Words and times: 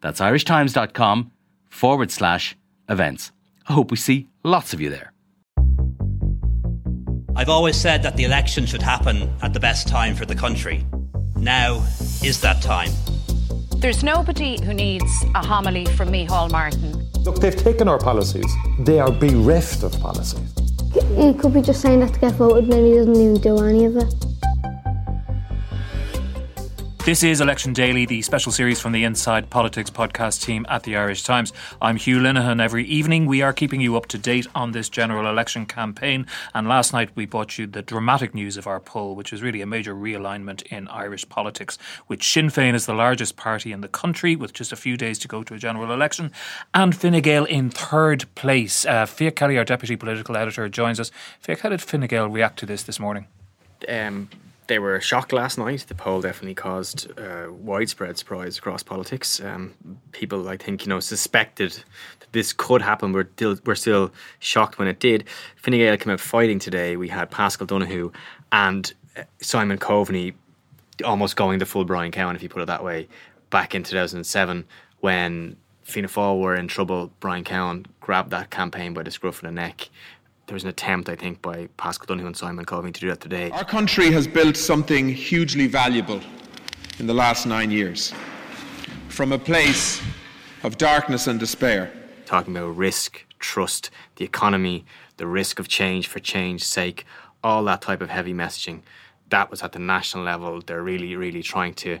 That's 0.00 0.20
irishtimes.com 0.20 1.32
forward 1.68 2.10
slash 2.10 2.56
events. 2.88 3.32
I 3.68 3.72
hope 3.72 3.90
we 3.90 3.96
see 3.96 4.28
lots 4.42 4.72
of 4.72 4.80
you 4.80 4.90
there. 4.90 5.12
I've 7.36 7.48
always 7.48 7.76
said 7.76 8.02
that 8.02 8.16
the 8.16 8.24
election 8.24 8.66
should 8.66 8.82
happen 8.82 9.32
at 9.42 9.52
the 9.52 9.60
best 9.60 9.86
time 9.86 10.16
for 10.16 10.26
the 10.26 10.34
country. 10.34 10.84
Now 11.36 11.84
is 12.22 12.40
that 12.40 12.60
time. 12.62 12.90
There's 13.76 14.02
nobody 14.02 14.60
who 14.60 14.74
needs 14.74 15.24
a 15.36 15.46
homily 15.46 15.84
from 15.84 16.08
Micheál 16.08 16.50
Martin. 16.50 17.08
Look, 17.22 17.38
they've 17.40 17.54
taken 17.54 17.86
our 17.86 17.98
policies. 17.98 18.52
They 18.80 18.98
are 18.98 19.12
bereft 19.12 19.84
of 19.84 19.92
policies. 20.00 20.52
He 21.16 21.32
could 21.32 21.54
be 21.54 21.62
just 21.62 21.80
saying 21.80 22.00
that 22.00 22.14
to 22.14 22.18
get 22.20 22.32
voted 22.32 22.64
and 22.64 22.72
then 22.72 22.84
he 22.86 22.94
doesn't 22.94 23.14
even 23.14 23.40
do 23.40 23.58
any 23.62 23.84
of 23.84 23.96
it. 23.96 24.12
This 27.08 27.22
is 27.22 27.40
Election 27.40 27.72
Daily, 27.72 28.04
the 28.04 28.20
special 28.20 28.52
series 28.52 28.82
from 28.82 28.92
the 28.92 29.02
Inside 29.02 29.48
Politics 29.48 29.88
podcast 29.88 30.44
team 30.44 30.66
at 30.68 30.82
the 30.82 30.94
Irish 30.94 31.22
Times. 31.22 31.54
I'm 31.80 31.96
Hugh 31.96 32.18
Linehan. 32.18 32.60
Every 32.60 32.84
evening, 32.84 33.24
we 33.24 33.40
are 33.40 33.54
keeping 33.54 33.80
you 33.80 33.96
up 33.96 34.04
to 34.08 34.18
date 34.18 34.46
on 34.54 34.72
this 34.72 34.90
general 34.90 35.26
election 35.26 35.64
campaign. 35.64 36.26
And 36.52 36.68
last 36.68 36.92
night, 36.92 37.08
we 37.14 37.24
brought 37.24 37.56
you 37.56 37.66
the 37.66 37.80
dramatic 37.80 38.34
news 38.34 38.58
of 38.58 38.66
our 38.66 38.78
poll, 38.78 39.16
which 39.16 39.32
is 39.32 39.40
really 39.40 39.62
a 39.62 39.66
major 39.66 39.94
realignment 39.94 40.60
in 40.66 40.86
Irish 40.88 41.26
politics, 41.30 41.78
with 42.08 42.22
Sinn 42.22 42.48
Féin 42.48 42.74
as 42.74 42.84
the 42.84 42.92
largest 42.92 43.38
party 43.38 43.72
in 43.72 43.80
the 43.80 43.88
country, 43.88 44.36
with 44.36 44.52
just 44.52 44.70
a 44.70 44.76
few 44.76 44.98
days 44.98 45.18
to 45.20 45.28
go 45.28 45.42
to 45.42 45.54
a 45.54 45.58
general 45.58 45.90
election, 45.90 46.30
and 46.74 46.94
Fine 46.94 47.22
Gael 47.22 47.46
in 47.46 47.70
third 47.70 48.26
place. 48.34 48.84
Uh, 48.84 49.06
Fiach 49.06 49.34
Kelly, 49.34 49.56
our 49.56 49.64
deputy 49.64 49.96
political 49.96 50.36
editor, 50.36 50.68
joins 50.68 51.00
us. 51.00 51.10
Fiach, 51.40 51.60
how 51.60 51.70
did 51.70 51.80
Fine 51.80 52.06
Gael 52.06 52.28
react 52.28 52.58
to 52.58 52.66
this 52.66 52.82
this 52.82 53.00
morning? 53.00 53.28
Um, 53.88 54.28
they 54.68 54.78
were 54.78 55.00
shocked 55.00 55.32
last 55.32 55.58
night. 55.58 55.86
The 55.88 55.94
poll 55.94 56.20
definitely 56.20 56.54
caused 56.54 57.10
uh, 57.18 57.46
widespread 57.50 58.16
surprise 58.18 58.58
across 58.58 58.82
politics. 58.82 59.40
Um, 59.40 59.74
people, 60.12 60.48
I 60.48 60.56
think, 60.56 60.84
you 60.84 60.90
know, 60.90 61.00
suspected 61.00 61.72
that 62.20 62.32
this 62.32 62.52
could 62.52 62.82
happen. 62.82 63.12
We're 63.12 63.28
still, 63.34 63.58
we're 63.64 63.74
still 63.74 64.12
shocked 64.38 64.78
when 64.78 64.86
it 64.86 65.00
did. 65.00 65.24
Fine 65.56 65.78
Gael 65.78 65.96
came 65.96 66.12
out 66.12 66.20
fighting 66.20 66.58
today. 66.58 66.96
We 66.96 67.08
had 67.08 67.30
Paschal 67.30 67.66
Donohoe 67.66 68.12
and 68.52 68.92
uh, 69.16 69.22
Simon 69.40 69.78
Coveney 69.78 70.34
almost 71.04 71.36
going 71.36 71.58
the 71.58 71.66
full 71.66 71.84
Brian 71.84 72.12
Cowen, 72.12 72.36
if 72.36 72.42
you 72.42 72.48
put 72.48 72.62
it 72.62 72.66
that 72.66 72.84
way, 72.84 73.08
back 73.50 73.74
in 73.74 73.82
2007 73.82 74.64
when 75.00 75.56
Fianna 75.82 76.08
Fáil 76.08 76.40
were 76.40 76.54
in 76.54 76.68
trouble. 76.68 77.10
Brian 77.20 77.44
Cowen 77.44 77.86
grabbed 78.00 78.30
that 78.30 78.50
campaign 78.50 78.92
by 78.92 79.02
the 79.02 79.10
scruff 79.10 79.36
of 79.36 79.42
the 79.42 79.52
neck 79.52 79.88
there 80.48 80.54
was 80.54 80.64
an 80.64 80.70
attempt, 80.70 81.10
I 81.10 81.14
think, 81.14 81.42
by 81.42 81.68
Paschal 81.76 82.06
Donohoe 82.06 82.26
and 82.26 82.36
Simon 82.36 82.64
Coveney 82.64 82.92
to 82.94 83.00
do 83.00 83.08
that 83.08 83.20
today. 83.20 83.50
Our 83.50 83.66
country 83.66 84.10
has 84.12 84.26
built 84.26 84.56
something 84.56 85.10
hugely 85.10 85.66
valuable 85.66 86.22
in 86.98 87.06
the 87.06 87.12
last 87.12 87.44
nine 87.44 87.70
years. 87.70 88.14
From 89.10 89.32
a 89.32 89.38
place 89.38 90.00
of 90.62 90.78
darkness 90.78 91.26
and 91.26 91.38
despair. 91.38 91.92
Talking 92.24 92.56
about 92.56 92.68
risk, 92.70 93.26
trust, 93.38 93.90
the 94.16 94.24
economy, 94.24 94.86
the 95.18 95.26
risk 95.26 95.58
of 95.58 95.68
change 95.68 96.06
for 96.06 96.18
change's 96.18 96.66
sake, 96.66 97.04
all 97.44 97.62
that 97.64 97.82
type 97.82 98.00
of 98.00 98.08
heavy 98.08 98.32
messaging. 98.32 98.80
That 99.28 99.50
was 99.50 99.62
at 99.62 99.72
the 99.72 99.78
national 99.78 100.24
level. 100.24 100.62
They're 100.62 100.82
really, 100.82 101.14
really 101.14 101.42
trying 101.42 101.74
to 101.74 101.98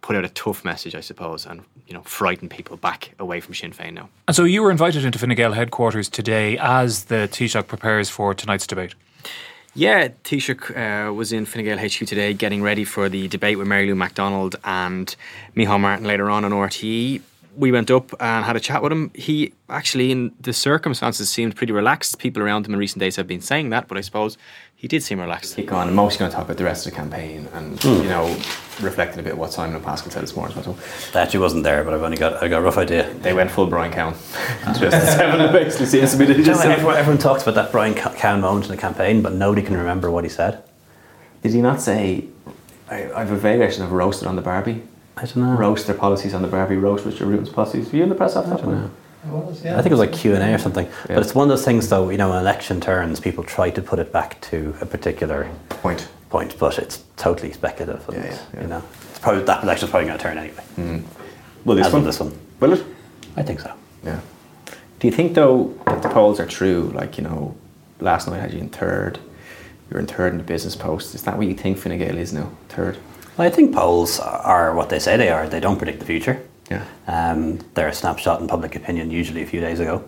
put 0.00 0.16
out 0.16 0.24
a 0.24 0.28
tough 0.28 0.64
message, 0.64 0.94
I 0.94 1.00
suppose, 1.00 1.46
and 1.46 1.62
you 1.86 1.94
know, 1.94 2.02
frighten 2.02 2.48
people 2.48 2.76
back 2.76 3.14
away 3.18 3.40
from 3.40 3.54
Sinn 3.54 3.72
Féin 3.72 3.94
now. 3.94 4.08
And 4.26 4.36
so 4.36 4.44
you 4.44 4.62
were 4.62 4.70
invited 4.70 5.04
into 5.04 5.18
Fine 5.18 5.34
Gael 5.34 5.52
headquarters 5.52 6.08
today 6.08 6.58
as 6.58 7.04
the 7.04 7.28
Taoiseach 7.30 7.66
prepares 7.66 8.10
for 8.10 8.34
tonight's 8.34 8.66
debate. 8.66 8.94
Yeah, 9.74 10.08
Taoiseach 10.24 11.08
uh, 11.08 11.12
was 11.12 11.32
in 11.32 11.46
Fine 11.46 11.64
Gael 11.64 11.78
HQ 11.78 12.06
today 12.06 12.34
getting 12.34 12.62
ready 12.62 12.84
for 12.84 13.08
the 13.08 13.28
debate 13.28 13.58
with 13.58 13.68
Mary 13.68 13.86
Lou 13.86 13.94
McDonald 13.94 14.56
and 14.64 15.14
Micheál 15.56 15.80
Martin 15.80 16.06
later 16.06 16.30
on 16.30 16.44
on 16.44 16.52
RTE. 16.52 17.20
We 17.56 17.72
went 17.72 17.90
up 17.90 18.12
and 18.20 18.44
had 18.44 18.54
a 18.54 18.60
chat 18.60 18.82
with 18.82 18.92
him. 18.92 19.10
He 19.14 19.52
actually, 19.68 20.12
in 20.12 20.32
the 20.40 20.52
circumstances, 20.52 21.28
seemed 21.28 21.56
pretty 21.56 21.72
relaxed. 21.72 22.18
People 22.18 22.42
around 22.42 22.66
him 22.66 22.74
in 22.74 22.78
recent 22.78 23.00
days 23.00 23.16
have 23.16 23.26
been 23.26 23.40
saying 23.40 23.70
that, 23.70 23.88
but 23.88 23.98
I 23.98 24.00
suppose 24.00 24.38
he 24.78 24.86
did 24.86 25.02
seem 25.02 25.20
relaxed. 25.20 25.56
Keep 25.56 25.72
on. 25.72 25.88
I'm 25.88 25.94
mostly 25.96 26.20
going 26.20 26.30
to 26.30 26.36
talk 26.36 26.44
about 26.44 26.56
the 26.56 26.62
rest 26.62 26.86
of 26.86 26.92
the 26.92 26.96
campaign 26.96 27.48
and 27.52 27.80
mm. 27.80 28.00
you 28.00 28.08
know 28.08 28.28
reflecting 28.80 29.18
a 29.18 29.24
bit 29.24 29.36
what 29.36 29.52
Simon 29.52 29.74
and 29.74 29.84
Paschal 29.84 30.12
said 30.12 30.22
this 30.22 30.36
morning. 30.36 30.56
So 30.62 30.78
I 31.14 31.22
actually 31.22 31.40
wasn't 31.40 31.64
there, 31.64 31.82
but 31.82 31.94
I've 31.94 32.02
only 32.02 32.16
got 32.16 32.40
I 32.40 32.46
got 32.46 32.60
a 32.60 32.62
rough 32.62 32.78
idea. 32.78 33.12
They 33.14 33.34
went 33.34 33.50
full 33.50 33.66
Brian 33.66 33.92
Cowen. 33.92 34.14
seven 34.74 35.52
basically 35.52 35.86
seems 35.86 36.12
to 36.12 36.18
be. 36.18 36.44
Just 36.44 36.64
everyone, 36.64 36.96
everyone 36.96 37.18
talks 37.18 37.42
about 37.42 37.56
that 37.56 37.72
Brian 37.72 37.92
Cowen 37.92 38.40
moment 38.40 38.66
in 38.66 38.70
the 38.70 38.76
campaign, 38.76 39.20
but 39.20 39.32
nobody 39.32 39.62
can 39.62 39.76
remember 39.76 40.12
what 40.12 40.22
he 40.22 40.30
said. 40.30 40.62
Did 41.42 41.54
he 41.54 41.60
not 41.60 41.80
say? 41.80 42.26
I, 42.88 43.10
I 43.12 43.18
have 43.18 43.32
a 43.32 43.36
variation 43.36 43.82
of 43.82 43.90
roasted 43.90 44.28
on 44.28 44.36
the 44.36 44.42
Barbie. 44.42 44.84
I 45.16 45.24
don't 45.24 45.38
know. 45.38 45.56
Roast 45.56 45.88
their 45.88 45.96
policies 45.96 46.34
on 46.34 46.42
the 46.42 46.48
Barbie. 46.48 46.76
Roast 46.76 47.04
Richard 47.04 47.26
Bruton's 47.26 47.48
policies. 47.48 47.90
Were 47.90 47.96
you 47.96 48.04
in 48.04 48.10
the 48.10 48.14
press 48.14 48.36
after 48.36 48.50
that? 48.50 48.64
Know. 48.64 48.90
Was, 49.26 49.64
yeah. 49.64 49.72
I 49.74 49.82
think 49.82 49.86
it 49.86 49.96
was 49.96 50.00
like 50.00 50.12
Q 50.12 50.34
and 50.34 50.42
A 50.42 50.54
or 50.54 50.58
something. 50.58 50.86
Yeah. 50.86 50.92
But 51.08 51.18
it's 51.18 51.34
one 51.34 51.44
of 51.44 51.48
those 51.48 51.64
things, 51.64 51.88
though. 51.88 52.08
You 52.08 52.18
know, 52.18 52.30
when 52.30 52.38
election 52.38 52.80
turns, 52.80 53.20
people 53.20 53.42
try 53.44 53.70
to 53.70 53.82
put 53.82 53.98
it 53.98 54.12
back 54.12 54.40
to 54.42 54.74
a 54.80 54.86
particular 54.86 55.50
point. 55.68 56.08
Point, 56.30 56.58
but 56.58 56.78
it's 56.78 57.02
totally 57.16 57.52
speculative. 57.52 58.06
And, 58.08 58.24
yeah, 58.24 58.38
yeah, 58.54 58.60
You 58.60 58.66
know, 58.68 58.82
it's 59.10 59.18
probably 59.18 59.42
that 59.44 59.62
election's 59.62 59.90
probably 59.90 60.08
going 60.08 60.18
to 60.18 60.22
turn 60.22 60.38
anyway. 60.38 60.62
Mm. 60.76 61.02
Well, 61.64 61.76
this 61.76 61.86
As 61.86 61.92
one, 61.92 62.04
this 62.04 62.20
one, 62.20 62.38
will 62.60 62.74
it? 62.74 62.84
I 63.36 63.42
think 63.42 63.60
so. 63.60 63.72
Yeah. 64.04 64.20
Do 65.00 65.06
you 65.06 65.12
think 65.12 65.34
though 65.34 65.74
that 65.86 66.02
the 66.02 66.08
polls 66.08 66.38
are 66.40 66.46
true? 66.46 66.90
Like 66.94 67.18
you 67.18 67.24
know, 67.24 67.56
last 68.00 68.28
night 68.28 68.38
I 68.38 68.40
had 68.40 68.52
you 68.52 68.60
in 68.60 68.68
third. 68.68 69.18
You 69.88 69.94
were 69.94 70.00
in 70.00 70.06
third 70.06 70.32
in 70.32 70.38
the 70.38 70.44
business 70.44 70.76
post. 70.76 71.14
Is 71.14 71.22
that 71.22 71.38
what 71.38 71.46
you 71.46 71.54
think 71.54 71.78
Fine 71.78 71.98
Gael 71.98 72.18
is 72.18 72.32
now? 72.32 72.50
Third. 72.68 72.98
I 73.38 73.48
think 73.48 73.74
polls 73.74 74.18
are 74.18 74.74
what 74.74 74.88
they 74.88 74.98
say 74.98 75.16
they 75.16 75.30
are. 75.30 75.48
They 75.48 75.60
don't 75.60 75.78
predict 75.78 76.00
the 76.00 76.04
future. 76.04 76.42
Yeah. 76.70 76.84
Um, 77.06 77.58
they're 77.74 77.88
a 77.88 77.94
snapshot 77.94 78.40
in 78.40 78.48
public 78.48 78.76
opinion, 78.76 79.10
usually 79.10 79.42
a 79.42 79.46
few 79.46 79.60
days 79.60 79.80
ago. 79.80 80.04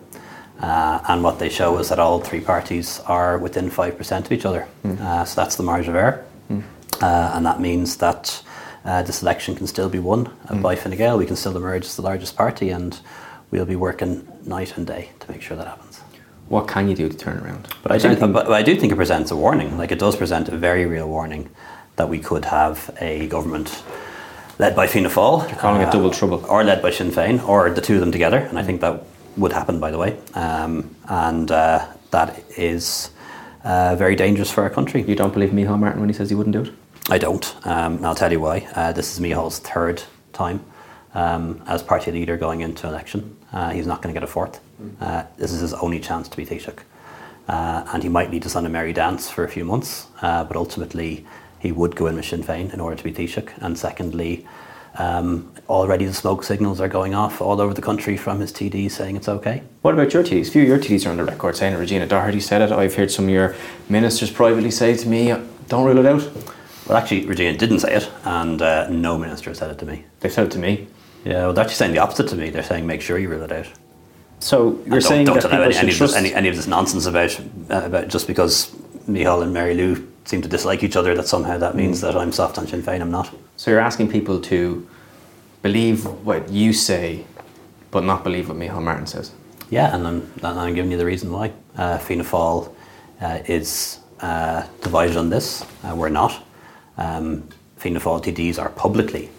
Uh, 0.60 1.00
and 1.08 1.22
what 1.24 1.38
they 1.38 1.48
show 1.48 1.78
is 1.78 1.88
that 1.88 1.98
all 1.98 2.20
three 2.20 2.40
parties 2.40 3.00
are 3.06 3.38
within 3.38 3.70
5% 3.70 4.26
of 4.26 4.32
each 4.32 4.44
other. 4.44 4.68
Mm. 4.84 5.00
Uh, 5.00 5.24
so 5.24 5.40
that's 5.40 5.56
the 5.56 5.62
margin 5.62 5.90
of 5.90 5.96
error. 5.96 6.24
Mm. 6.50 6.62
Uh, 7.00 7.32
and 7.34 7.46
that 7.46 7.60
means 7.60 7.96
that 7.96 8.42
uh, 8.84 9.02
this 9.02 9.22
election 9.22 9.54
can 9.54 9.66
still 9.66 9.88
be 9.88 9.98
won 9.98 10.26
mm. 10.26 10.60
by 10.60 10.76
Fine 10.76 10.96
Gael. 10.96 11.16
We 11.16 11.26
can 11.26 11.36
still 11.36 11.56
emerge 11.56 11.84
as 11.84 11.96
the 11.96 12.02
largest 12.02 12.36
party, 12.36 12.70
and 12.70 12.98
we'll 13.50 13.64
be 13.64 13.76
working 13.76 14.28
night 14.44 14.76
and 14.76 14.86
day 14.86 15.10
to 15.20 15.30
make 15.30 15.40
sure 15.40 15.56
that 15.56 15.66
happens. 15.66 16.00
What 16.48 16.66
can 16.66 16.88
you 16.88 16.96
do 16.96 17.08
to 17.08 17.16
turn 17.16 17.38
around? 17.38 17.68
But 17.82 17.92
I, 17.92 17.98
do, 17.98 18.14
think, 18.14 18.32
but 18.32 18.50
I 18.50 18.62
do 18.62 18.74
think 18.74 18.92
it 18.92 18.96
presents 18.96 19.30
a 19.30 19.36
warning. 19.36 19.78
Like 19.78 19.92
it 19.92 20.00
does 20.00 20.16
present 20.16 20.48
a 20.48 20.56
very 20.56 20.84
real 20.84 21.08
warning 21.08 21.48
that 21.96 22.08
we 22.08 22.18
could 22.18 22.44
have 22.46 22.90
a 23.00 23.28
government 23.28 23.84
led 24.60 24.76
by 24.76 24.86
Fianna 24.86 25.08
Fáil. 25.08 25.48
You're 25.48 25.58
calling 25.58 25.82
uh, 25.82 25.88
it 25.88 25.92
double 25.92 26.10
trouble. 26.10 26.44
Or 26.46 26.62
led 26.62 26.82
by 26.82 26.90
Sinn 26.90 27.10
Féin, 27.10 27.42
or 27.48 27.70
the 27.70 27.80
two 27.80 27.94
of 27.94 28.00
them 28.00 28.12
together. 28.12 28.38
And 28.38 28.58
I 28.58 28.62
think 28.62 28.82
that 28.82 29.02
would 29.38 29.52
happen, 29.52 29.80
by 29.80 29.90
the 29.90 29.96
way. 29.96 30.18
Um, 30.34 30.94
and 31.08 31.50
uh, 31.50 31.86
that 32.10 32.44
is 32.58 33.10
uh, 33.64 33.96
very 33.96 34.16
dangerous 34.16 34.50
for 34.50 34.62
our 34.62 34.68
country. 34.68 35.00
You 35.02 35.16
don't 35.16 35.32
believe 35.32 35.48
Micheál 35.50 35.78
Martin 35.78 36.00
when 36.00 36.10
he 36.10 36.14
says 36.14 36.28
he 36.28 36.36
wouldn't 36.36 36.52
do 36.52 36.64
it? 36.64 36.72
I 37.08 37.16
don't. 37.16 37.56
Um, 37.66 37.96
and 37.96 38.06
I'll 38.06 38.14
tell 38.14 38.30
you 38.30 38.40
why. 38.40 38.68
Uh, 38.74 38.92
this 38.92 39.14
is 39.14 39.18
Micheál's 39.18 39.60
third 39.60 40.02
time 40.34 40.62
um, 41.14 41.62
as 41.66 41.82
party 41.82 42.12
leader 42.12 42.36
going 42.36 42.60
into 42.60 42.86
election. 42.86 43.38
Uh, 43.54 43.70
he's 43.70 43.86
not 43.86 44.02
going 44.02 44.14
to 44.14 44.20
get 44.20 44.28
a 44.28 44.30
fourth. 44.30 44.60
Uh, 45.00 45.24
this 45.38 45.52
is 45.52 45.60
his 45.62 45.72
only 45.72 46.00
chance 46.00 46.28
to 46.28 46.36
be 46.36 46.44
Taoiseach. 46.44 46.80
and 47.48 48.02
he 48.02 48.10
might 48.10 48.30
lead 48.30 48.44
us 48.44 48.56
on 48.56 48.66
a 48.66 48.68
merry 48.68 48.92
dance 48.92 49.30
for 49.30 49.42
a 49.42 49.48
few 49.48 49.64
months, 49.64 50.06
but 50.20 50.54
ultimately 50.54 51.26
he 51.60 51.72
would 51.72 51.94
go 51.94 52.06
in 52.06 52.16
with 52.16 52.24
Sinn 52.24 52.42
Féin 52.42 52.72
in 52.72 52.80
order 52.80 52.96
to 52.96 53.04
be 53.04 53.12
Taoiseach. 53.12 53.52
And 53.58 53.78
secondly, 53.78 54.46
um, 54.96 55.52
already 55.68 56.06
the 56.06 56.14
smoke 56.14 56.42
signals 56.42 56.80
are 56.80 56.88
going 56.88 57.14
off 57.14 57.40
all 57.40 57.60
over 57.60 57.72
the 57.72 57.82
country 57.82 58.16
from 58.16 58.40
his 58.40 58.52
TDs 58.52 58.92
saying 58.92 59.16
it's 59.16 59.28
okay. 59.28 59.62
What 59.82 59.94
about 59.94 60.12
your 60.12 60.24
TDs? 60.24 60.48
A 60.48 60.50
few 60.50 60.62
of 60.62 60.68
your 60.68 60.78
TDs 60.78 61.06
are 61.06 61.10
on 61.10 61.18
the 61.18 61.24
record 61.24 61.56
saying. 61.56 61.76
Regina 61.76 62.06
Doherty 62.06 62.40
said 62.40 62.62
it. 62.62 62.72
I've 62.72 62.94
heard 62.94 63.10
some 63.10 63.26
of 63.26 63.30
your 63.30 63.54
ministers 63.88 64.30
privately 64.30 64.70
say 64.70 64.96
to 64.96 65.08
me, 65.08 65.34
don't 65.68 65.84
rule 65.84 65.98
it 65.98 66.06
out. 66.06 66.28
Well, 66.86 66.98
actually, 66.98 67.26
Regina 67.26 67.56
didn't 67.56 67.80
say 67.80 67.94
it, 67.94 68.10
and 68.24 68.60
uh, 68.60 68.88
no 68.88 69.16
minister 69.16 69.54
said 69.54 69.70
it 69.70 69.78
to 69.78 69.86
me. 69.86 70.04
They 70.20 70.28
said 70.28 70.46
it 70.46 70.50
to 70.52 70.58
me. 70.58 70.88
Yeah, 71.24 71.44
well, 71.44 71.52
they're 71.52 71.62
actually 71.62 71.76
saying 71.76 71.92
the 71.92 71.98
opposite 71.98 72.28
to 72.28 72.36
me. 72.36 72.50
They're 72.50 72.62
saying 72.62 72.86
make 72.86 73.02
sure 73.02 73.18
you 73.18 73.28
rule 73.28 73.42
it 73.42 73.52
out. 73.52 73.68
So 74.40 74.82
you're 74.86 75.00
saying 75.00 75.26
don't 75.26 75.40
that 75.42 75.52
any, 75.52 75.76
any, 75.76 75.92
of 75.92 76.14
any, 76.14 76.34
any, 76.34 76.48
of 76.48 76.56
this 76.56 76.66
nonsense 76.66 77.06
about 77.06 77.38
uh, 77.38 77.86
about 77.86 78.08
just 78.08 78.26
because 78.26 78.70
Micheál 79.06 79.42
and 79.42 79.52
Mary 79.52 79.74
Lou 79.74 80.08
seem 80.24 80.42
to 80.42 80.48
dislike 80.48 80.82
each 80.82 80.96
other 80.96 81.14
that 81.14 81.28
somehow 81.28 81.58
that 81.58 81.74
means 81.74 81.98
mm. 81.98 82.02
that 82.02 82.16
I'm 82.16 82.32
soft 82.32 82.58
on 82.58 82.66
Sinn 82.66 82.82
Féin. 82.82 83.00
I'm 83.00 83.10
not. 83.10 83.34
So 83.56 83.70
you're 83.70 83.80
asking 83.80 84.10
people 84.10 84.40
to 84.42 84.88
believe 85.62 86.06
what 86.24 86.48
you 86.48 86.72
say 86.72 87.24
but 87.90 88.04
not 88.04 88.24
believe 88.24 88.48
what 88.48 88.56
Micheál 88.56 88.82
Martin 88.82 89.06
says. 89.06 89.32
Yeah, 89.70 89.94
and 89.94 90.06
I'm, 90.06 90.32
and 90.42 90.58
I'm 90.58 90.74
giving 90.74 90.90
you 90.90 90.98
the 90.98 91.06
reason 91.06 91.30
why. 91.32 91.52
Uh, 91.76 91.98
Fianna 91.98 92.24
Fáil 92.24 92.74
uh, 93.20 93.38
is 93.46 94.00
uh, 94.20 94.66
divided 94.82 95.16
on 95.16 95.30
this. 95.30 95.64
Uh, 95.84 95.94
we're 95.94 96.08
not. 96.08 96.44
Um, 96.96 97.48
Fianna 97.76 98.00
Fáil 98.00 98.22
TDs 98.22 98.58
are 98.58 98.70
publicly 98.70 99.30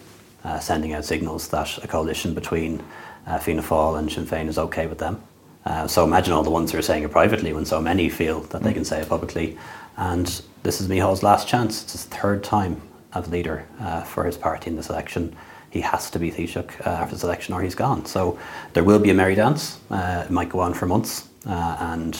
uh, 0.44 0.58
sending 0.58 0.92
out 0.94 1.04
signals 1.04 1.48
that 1.48 1.78
a 1.84 1.88
coalition 1.88 2.34
between 2.34 2.82
uh, 3.26 3.38
Fianna 3.38 3.62
Fáil 3.62 3.98
and 3.98 4.10
Sinn 4.10 4.26
Féin 4.26 4.48
is 4.48 4.58
okay 4.58 4.86
with 4.86 4.98
them. 4.98 5.22
Uh, 5.64 5.86
so 5.86 6.04
imagine 6.04 6.32
all 6.32 6.42
the 6.42 6.50
ones 6.50 6.72
who 6.72 6.78
are 6.78 6.82
saying 6.82 7.04
it 7.04 7.10
privately 7.10 7.52
when 7.52 7.64
so 7.64 7.80
many 7.80 8.08
feel 8.08 8.40
that 8.40 8.62
they 8.62 8.72
can 8.72 8.84
say 8.84 9.00
it 9.00 9.08
publicly. 9.08 9.56
And 9.96 10.26
this 10.62 10.80
is 10.80 10.88
Micheál's 10.88 11.22
last 11.22 11.46
chance. 11.46 11.82
It's 11.82 11.92
his 11.92 12.04
third 12.06 12.42
time 12.42 12.80
as 13.14 13.28
leader 13.28 13.66
uh, 13.80 14.02
for 14.02 14.24
his 14.24 14.36
party 14.36 14.70
in 14.70 14.76
this 14.76 14.90
election. 14.90 15.36
He 15.70 15.80
has 15.80 16.10
to 16.10 16.18
be 16.18 16.30
Taoiseach 16.30 16.86
uh, 16.86 16.90
after 16.90 17.14
this 17.14 17.24
election 17.24 17.54
or 17.54 17.62
he's 17.62 17.74
gone. 17.74 18.04
So 18.06 18.38
there 18.72 18.84
will 18.84 18.98
be 18.98 19.10
a 19.10 19.14
merry 19.14 19.34
dance. 19.34 19.78
Uh, 19.90 20.24
it 20.26 20.30
might 20.30 20.48
go 20.48 20.60
on 20.60 20.74
for 20.74 20.86
months. 20.86 21.28
Uh, 21.46 21.76
and 21.80 22.18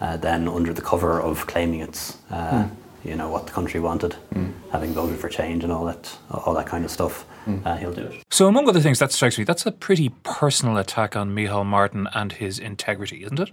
uh, 0.00 0.16
then 0.16 0.48
under 0.48 0.72
the 0.72 0.82
cover 0.82 1.20
of 1.20 1.46
claiming 1.46 1.80
it's 1.80 2.16
Hmm. 2.28 2.64
You 3.06 3.14
know 3.16 3.28
what 3.28 3.46
the 3.46 3.52
country 3.52 3.80
wanted, 3.80 4.16
having 4.72 4.92
voted 4.92 5.18
for 5.18 5.28
change 5.28 5.62
and 5.64 5.72
all 5.72 5.84
that 5.84 6.16
all 6.30 6.54
that 6.54 6.66
kind 6.66 6.84
of 6.84 6.90
stuff, 6.90 7.22
Hmm. 7.44 7.58
uh, 7.64 7.76
he'll 7.76 7.92
do 7.92 8.02
it. 8.02 8.22
So, 8.30 8.48
among 8.48 8.68
other 8.68 8.80
things, 8.80 8.98
that 8.98 9.12
strikes 9.12 9.38
me, 9.38 9.44
that's 9.44 9.64
a 9.66 9.72
pretty 9.72 10.08
personal 10.24 10.76
attack 10.78 11.14
on 11.16 11.34
Micheál 11.34 11.64
Martin 11.64 12.08
and 12.14 12.32
his 12.32 12.58
integrity, 12.58 13.22
isn't 13.24 13.38
it? 13.38 13.50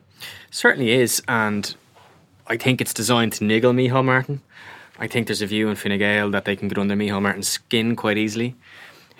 Certainly 0.49 0.91
is, 0.91 1.21
and 1.27 1.75
I 2.47 2.57
think 2.57 2.81
it's 2.81 2.93
designed 2.93 3.33
to 3.33 3.43
niggle 3.43 3.71
Micheál 3.73 4.03
Martin. 4.03 4.41
I 4.99 5.07
think 5.07 5.27
there's 5.27 5.41
a 5.41 5.47
view 5.47 5.69
in 5.69 5.75
Fine 5.75 5.97
Gael 5.99 6.29
that 6.31 6.45
they 6.45 6.55
can 6.55 6.67
get 6.67 6.77
under 6.77 6.95
Micheál 6.95 7.21
Martin's 7.21 7.47
skin 7.47 7.95
quite 7.95 8.17
easily. 8.17 8.55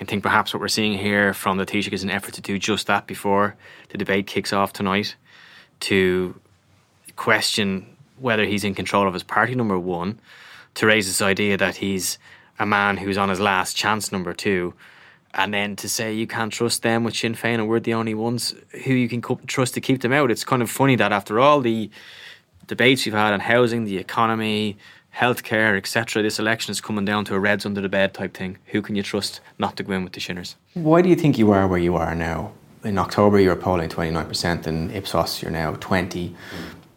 I 0.02 0.06
think 0.06 0.24
perhaps 0.24 0.54
what 0.54 0.60
we're 0.62 0.68
seeing 0.70 0.98
here 0.98 1.34
from 1.34 1.58
the 1.58 1.66
Taoiseach 1.66 1.94
is 1.94 2.04
an 2.04 2.10
effort 2.10 2.34
to 2.34 2.42
do 2.42 2.58
just 2.58 2.88
that 2.88 3.06
before 3.08 3.56
the 3.90 3.98
debate 3.98 4.26
kicks 4.28 4.52
off 4.52 4.74
tonight, 4.74 5.16
to 5.82 6.36
question 7.16 7.86
whether 8.24 8.46
he's 8.46 8.64
in 8.64 8.74
control 8.74 9.06
of 9.06 9.14
his 9.14 9.22
party, 9.22 9.54
number 9.54 9.78
one, 9.78 10.18
to 10.76 10.88
raise 10.88 11.06
this 11.06 11.22
idea 11.22 11.58
that 11.58 11.76
he's 11.76 12.18
a 12.58 12.66
man 12.66 12.96
who's 12.96 13.18
on 13.18 13.28
his 13.28 13.40
last 13.40 13.76
chance, 13.76 14.12
number 14.12 14.34
two, 14.34 14.74
and 15.34 15.54
then 15.54 15.76
to 15.76 15.90
say 15.90 16.14
you 16.14 16.26
can't 16.26 16.54
trust 16.54 16.84
them 16.84 17.04
with 17.04 17.16
Sinn 17.16 17.36
Féin 17.36 17.56
and 17.56 17.68
we're 17.68 17.82
the 17.82 17.94
only 17.94 18.14
ones 18.14 18.56
who 18.86 18.94
you 18.94 19.10
can 19.10 19.22
co- 19.22 19.42
trust 19.46 19.74
to 19.74 19.82
keep 19.82 20.02
them 20.02 20.14
out. 20.14 20.32
It's 20.32 20.46
kind 20.46 20.62
of 20.62 20.72
funny 20.72 20.96
that 20.96 21.12
after 21.12 21.40
all 21.40 21.60
the 21.60 21.90
debates 22.66 23.06
we've 23.06 23.14
had 23.14 23.34
on 23.34 23.42
housing, 23.42 23.84
the 23.84 23.98
economy, 23.98 24.78
healthcare, 25.14 25.76
etc., 25.76 26.24
this 26.24 26.40
election 26.40 26.72
is 26.72 26.80
coming 26.80 27.04
down 27.04 27.26
to 27.26 27.36
a 27.36 27.40
reds 27.40 27.66
under 27.66 27.82
the 27.82 27.90
bed 27.90 28.14
type 28.14 28.34
thing. 28.34 28.58
Who 28.68 28.82
can 28.82 28.96
you 28.96 29.04
trust 29.04 29.42
not 29.60 29.76
to 29.78 29.84
go 29.84 29.94
in 29.94 30.04
with 30.06 30.14
the 30.14 30.22
Shinners? 30.22 30.56
Why 30.76 31.02
do 31.02 31.10
you 31.10 31.16
think 31.16 31.38
you 31.38 31.52
are 31.52 31.68
where 31.68 31.80
you 31.80 31.96
are 31.96 32.16
now? 32.16 32.54
In 32.86 32.98
October, 32.98 33.40
you 33.40 33.50
were 33.50 33.56
polling 33.56 33.90
29%, 33.90 34.68
and 34.68 34.92
Ipsos, 34.92 35.42
you're 35.42 35.52
now 35.52 35.74
20. 35.80 36.36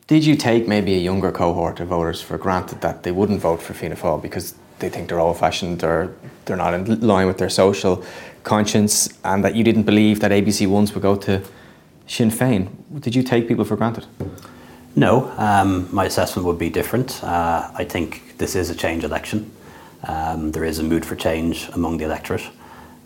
Did 0.06 0.25
you 0.25 0.37
take 0.37 0.69
maybe 0.69 0.94
a 0.94 0.99
younger 0.99 1.32
cohort 1.32 1.81
of 1.81 1.88
voters 1.88 2.23
for 2.23 2.38
granted 2.38 2.81
that 2.81 3.03
they 3.03 3.11
wouldn't 3.11 3.41
vote 3.41 3.61
for 3.61 3.75
Fianna 3.75 3.97
Fáil 3.97 4.23
because 4.23 4.55
they 4.79 4.88
think 4.88 5.08
they're 5.08 5.19
old 5.19 5.38
fashioned 5.38 5.82
or 5.82 6.14
they're 6.44 6.56
not 6.56 6.75
in 6.75 7.00
line 7.00 7.26
with 7.26 7.38
their 7.38 7.50
social 7.50 8.05
conscience, 8.44 9.08
and 9.25 9.44
that 9.44 9.56
you 9.56 9.64
didn't 9.64 9.82
believe 9.82 10.20
that 10.20 10.31
ABC 10.31 10.69
ones 10.69 10.94
would 10.94 11.03
go 11.03 11.17
to 11.17 11.43
Sinn 12.06 12.31
Féin? 12.31 12.69
Did 13.00 13.17
you 13.17 13.25
take 13.25 13.49
people 13.49 13.64
for 13.64 13.75
granted? 13.75 14.06
No, 14.94 15.32
um, 15.37 15.88
my 15.93 16.05
assessment 16.05 16.47
would 16.47 16.58
be 16.58 16.70
different. 16.70 17.23
Uh, 17.25 17.69
I 17.75 17.85
think 17.85 18.38
this 18.38 18.55
is 18.55 18.70
a 18.70 18.76
change 18.76 19.03
election. 19.03 19.50
Um, 20.05 20.53
there 20.53 20.64
is 20.64 20.79
a 20.79 20.85
mood 20.85 21.05
for 21.05 21.17
change 21.17 21.69
among 21.73 21.99
the 21.99 22.05
electorate. 22.05 22.49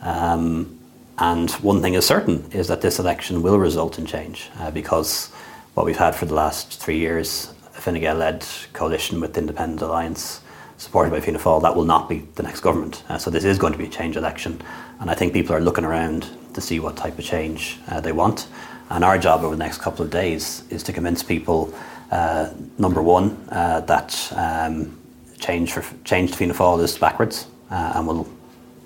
Um, 0.03 0.79
and 1.17 1.51
one 1.63 1.81
thing 1.81 1.95
is 1.95 2.05
certain 2.05 2.45
is 2.53 2.69
that 2.69 2.83
this 2.83 2.99
election 2.99 3.41
will 3.43 3.59
result 3.59 3.99
in 3.99 4.05
change 4.05 4.51
uh, 4.59 4.71
because 4.71 5.31
what 5.75 5.87
we've 5.87 5.97
had 5.97 6.15
for 6.15 6.27
the 6.27 6.35
last 6.35 6.81
three 6.81 6.99
years, 6.99 7.53
a 7.77 7.81
Fine 7.81 8.01
Gael 8.01 8.17
led 8.17 8.45
coalition 8.73 9.21
with 9.21 9.35
the 9.35 9.41
Independent 9.41 9.83
Alliance, 9.83 10.41
supported 10.79 11.11
by 11.11 11.21
Fianna 11.21 11.39
Fáil, 11.39 11.63
that 11.63 11.77
will 11.77 11.85
not 11.85 12.09
be 12.09 12.27
the 12.35 12.43
next 12.43 12.61
government. 12.61 13.05
Uh, 13.09 13.19
so 13.19 13.31
this 13.31 13.45
is 13.45 13.59
going 13.59 13.73
to 13.73 13.79
be 13.79 13.87
a 13.87 13.89
change 13.89 14.17
election. 14.17 14.61
And 14.99 15.11
I 15.11 15.15
think 15.15 15.33
people 15.33 15.55
are 15.55 15.61
looking 15.61 15.85
around 15.85 16.29
to 16.55 16.61
see 16.61 16.81
what 16.81 16.97
type 16.97 17.19
of 17.19 17.25
change 17.25 17.79
uh, 17.89 18.01
they 18.01 18.13
want. 18.13 18.49
And 18.89 19.05
our 19.05 19.19
job 19.19 19.43
over 19.45 19.55
the 19.55 19.63
next 19.63 19.79
couple 19.79 20.05
of 20.05 20.11
days 20.11 20.65
is 20.71 20.83
to 20.85 20.93
convince 20.93 21.23
people, 21.23 21.73
uh, 22.11 22.51
number 22.79 23.03
one, 23.03 23.37
uh, 23.51 23.81
that 23.81 24.33
um, 24.35 24.99
change 25.39 25.73
for 25.73 25.85
change 26.05 26.33
to 26.33 26.37
Fianna 26.37 26.55
Fáil 26.55 26.83
is 26.83 26.99
backwards 26.99 27.47
uh, 27.71 27.93
and 27.95 28.07
will 28.07 28.29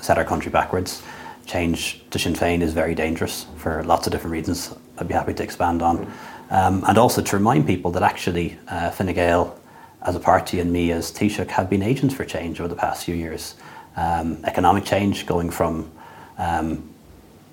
set 0.01 0.19
our 0.19 0.25
country 0.25 0.51
backwards. 0.51 1.03
Change 1.47 2.03
to 2.11 2.19
Sinn 2.19 2.35
Féin 2.35 2.61
is 2.61 2.73
very 2.73 2.95
dangerous 2.95 3.47
for 3.57 3.83
lots 3.85 4.07
of 4.07 4.13
different 4.13 4.33
reasons. 4.33 4.75
I'd 4.99 5.09
be 5.09 5.15
happy 5.15 5.35
to 5.35 5.43
expand 5.43 5.83
on, 5.83 6.11
um, 6.55 6.85
and 6.87 6.97
also 6.99 7.21
to 7.21 7.37
remind 7.37 7.67
people 7.67 7.91
that 7.91 8.05
actually 8.05 8.57
uh, 8.69 8.89
Fine 8.91 9.13
Gael, 9.13 9.59
as 10.03 10.15
a 10.15 10.21
party, 10.21 10.61
and 10.61 10.73
me 10.73 10.93
as 10.93 11.11
Taoiseach 11.11 11.49
have 11.49 11.69
been 11.69 11.83
agents 11.83 12.15
for 12.15 12.25
change 12.25 12.61
over 12.61 12.69
the 12.69 12.77
past 12.77 13.05
few 13.05 13.15
years. 13.15 13.57
Um, 13.97 14.39
economic 14.45 14.85
change, 14.85 15.27
going 15.27 15.51
from 15.51 15.91
um, 16.39 16.89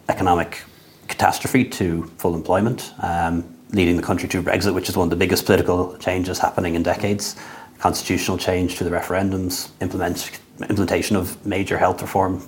economic 0.07 0.63
catastrophe 1.07 1.65
to 1.65 2.03
full 2.17 2.35
employment, 2.35 2.93
um, 2.99 3.43
leading 3.71 3.95
the 3.95 4.03
country 4.03 4.29
to 4.29 4.43
Brexit, 4.43 4.75
which 4.75 4.87
is 4.87 4.95
one 4.95 5.05
of 5.05 5.09
the 5.09 5.15
biggest 5.15 5.45
political 5.45 5.97
changes 5.97 6.37
happening 6.37 6.75
in 6.75 6.83
decades, 6.83 7.35
constitutional 7.79 8.37
change 8.37 8.77
through 8.77 8.89
the 8.89 8.95
referendums, 8.95 9.69
implement, 9.81 10.39
implementation 10.59 11.15
of 11.15 11.43
major 11.43 11.77
health 11.77 12.03
reform 12.03 12.47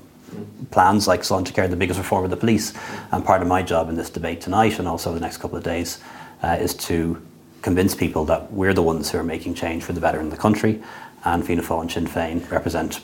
plans 0.70 1.08
like 1.08 1.22
Sláintecare, 1.22 1.68
the 1.70 1.76
biggest 1.76 1.98
reform 1.98 2.26
of 2.26 2.30
the 2.30 2.38
police. 2.38 2.74
And 3.12 3.26
part 3.26 3.42
of 3.42 3.48
my 3.48 3.64
job 3.64 3.90
in 3.90 3.96
this 3.96 4.10
debate 4.12 4.42
tonight 4.42 4.78
and 4.78 4.88
also 4.88 5.14
the 5.14 5.20
next 5.20 5.38
couple 5.38 5.58
of 5.58 5.64
days 5.64 6.00
is 6.44 6.74
to 6.76 7.22
convince 7.62 7.96
people 7.96 8.26
that 8.26 8.52
we're 8.52 8.74
the 8.74 8.84
ones 8.84 9.10
who 9.10 9.18
are 9.18 9.24
making 9.24 9.56
change 9.56 9.84
for 9.84 9.94
the 9.94 10.02
better 10.02 10.20
in 10.20 10.30
the 10.30 10.38
country. 10.38 10.82
And 11.26 11.46
Fianna 11.46 11.62
Fáil 11.62 11.82
and 11.82 11.92
Sinn 11.92 12.06
Féin 12.06 12.52
represent 12.52 13.00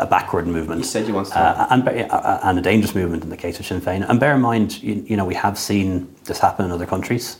a 0.00 0.06
backward 0.06 0.48
movement. 0.48 0.80
You 0.80 0.84
said 0.84 1.06
you 1.06 1.16
uh, 1.16 1.66
and, 1.70 1.88
uh, 1.88 2.40
and 2.42 2.58
a 2.58 2.62
dangerous 2.62 2.92
movement 2.92 3.22
in 3.22 3.30
the 3.30 3.36
case 3.36 3.60
of 3.60 3.66
Sinn 3.66 3.80
Féin. 3.80 4.04
And 4.08 4.18
bear 4.18 4.34
in 4.34 4.40
mind, 4.40 4.82
you, 4.82 5.04
you 5.06 5.16
know, 5.16 5.24
we 5.24 5.36
have 5.36 5.56
seen 5.56 6.12
this 6.24 6.40
happen 6.40 6.64
in 6.64 6.72
other 6.72 6.86
countries. 6.86 7.38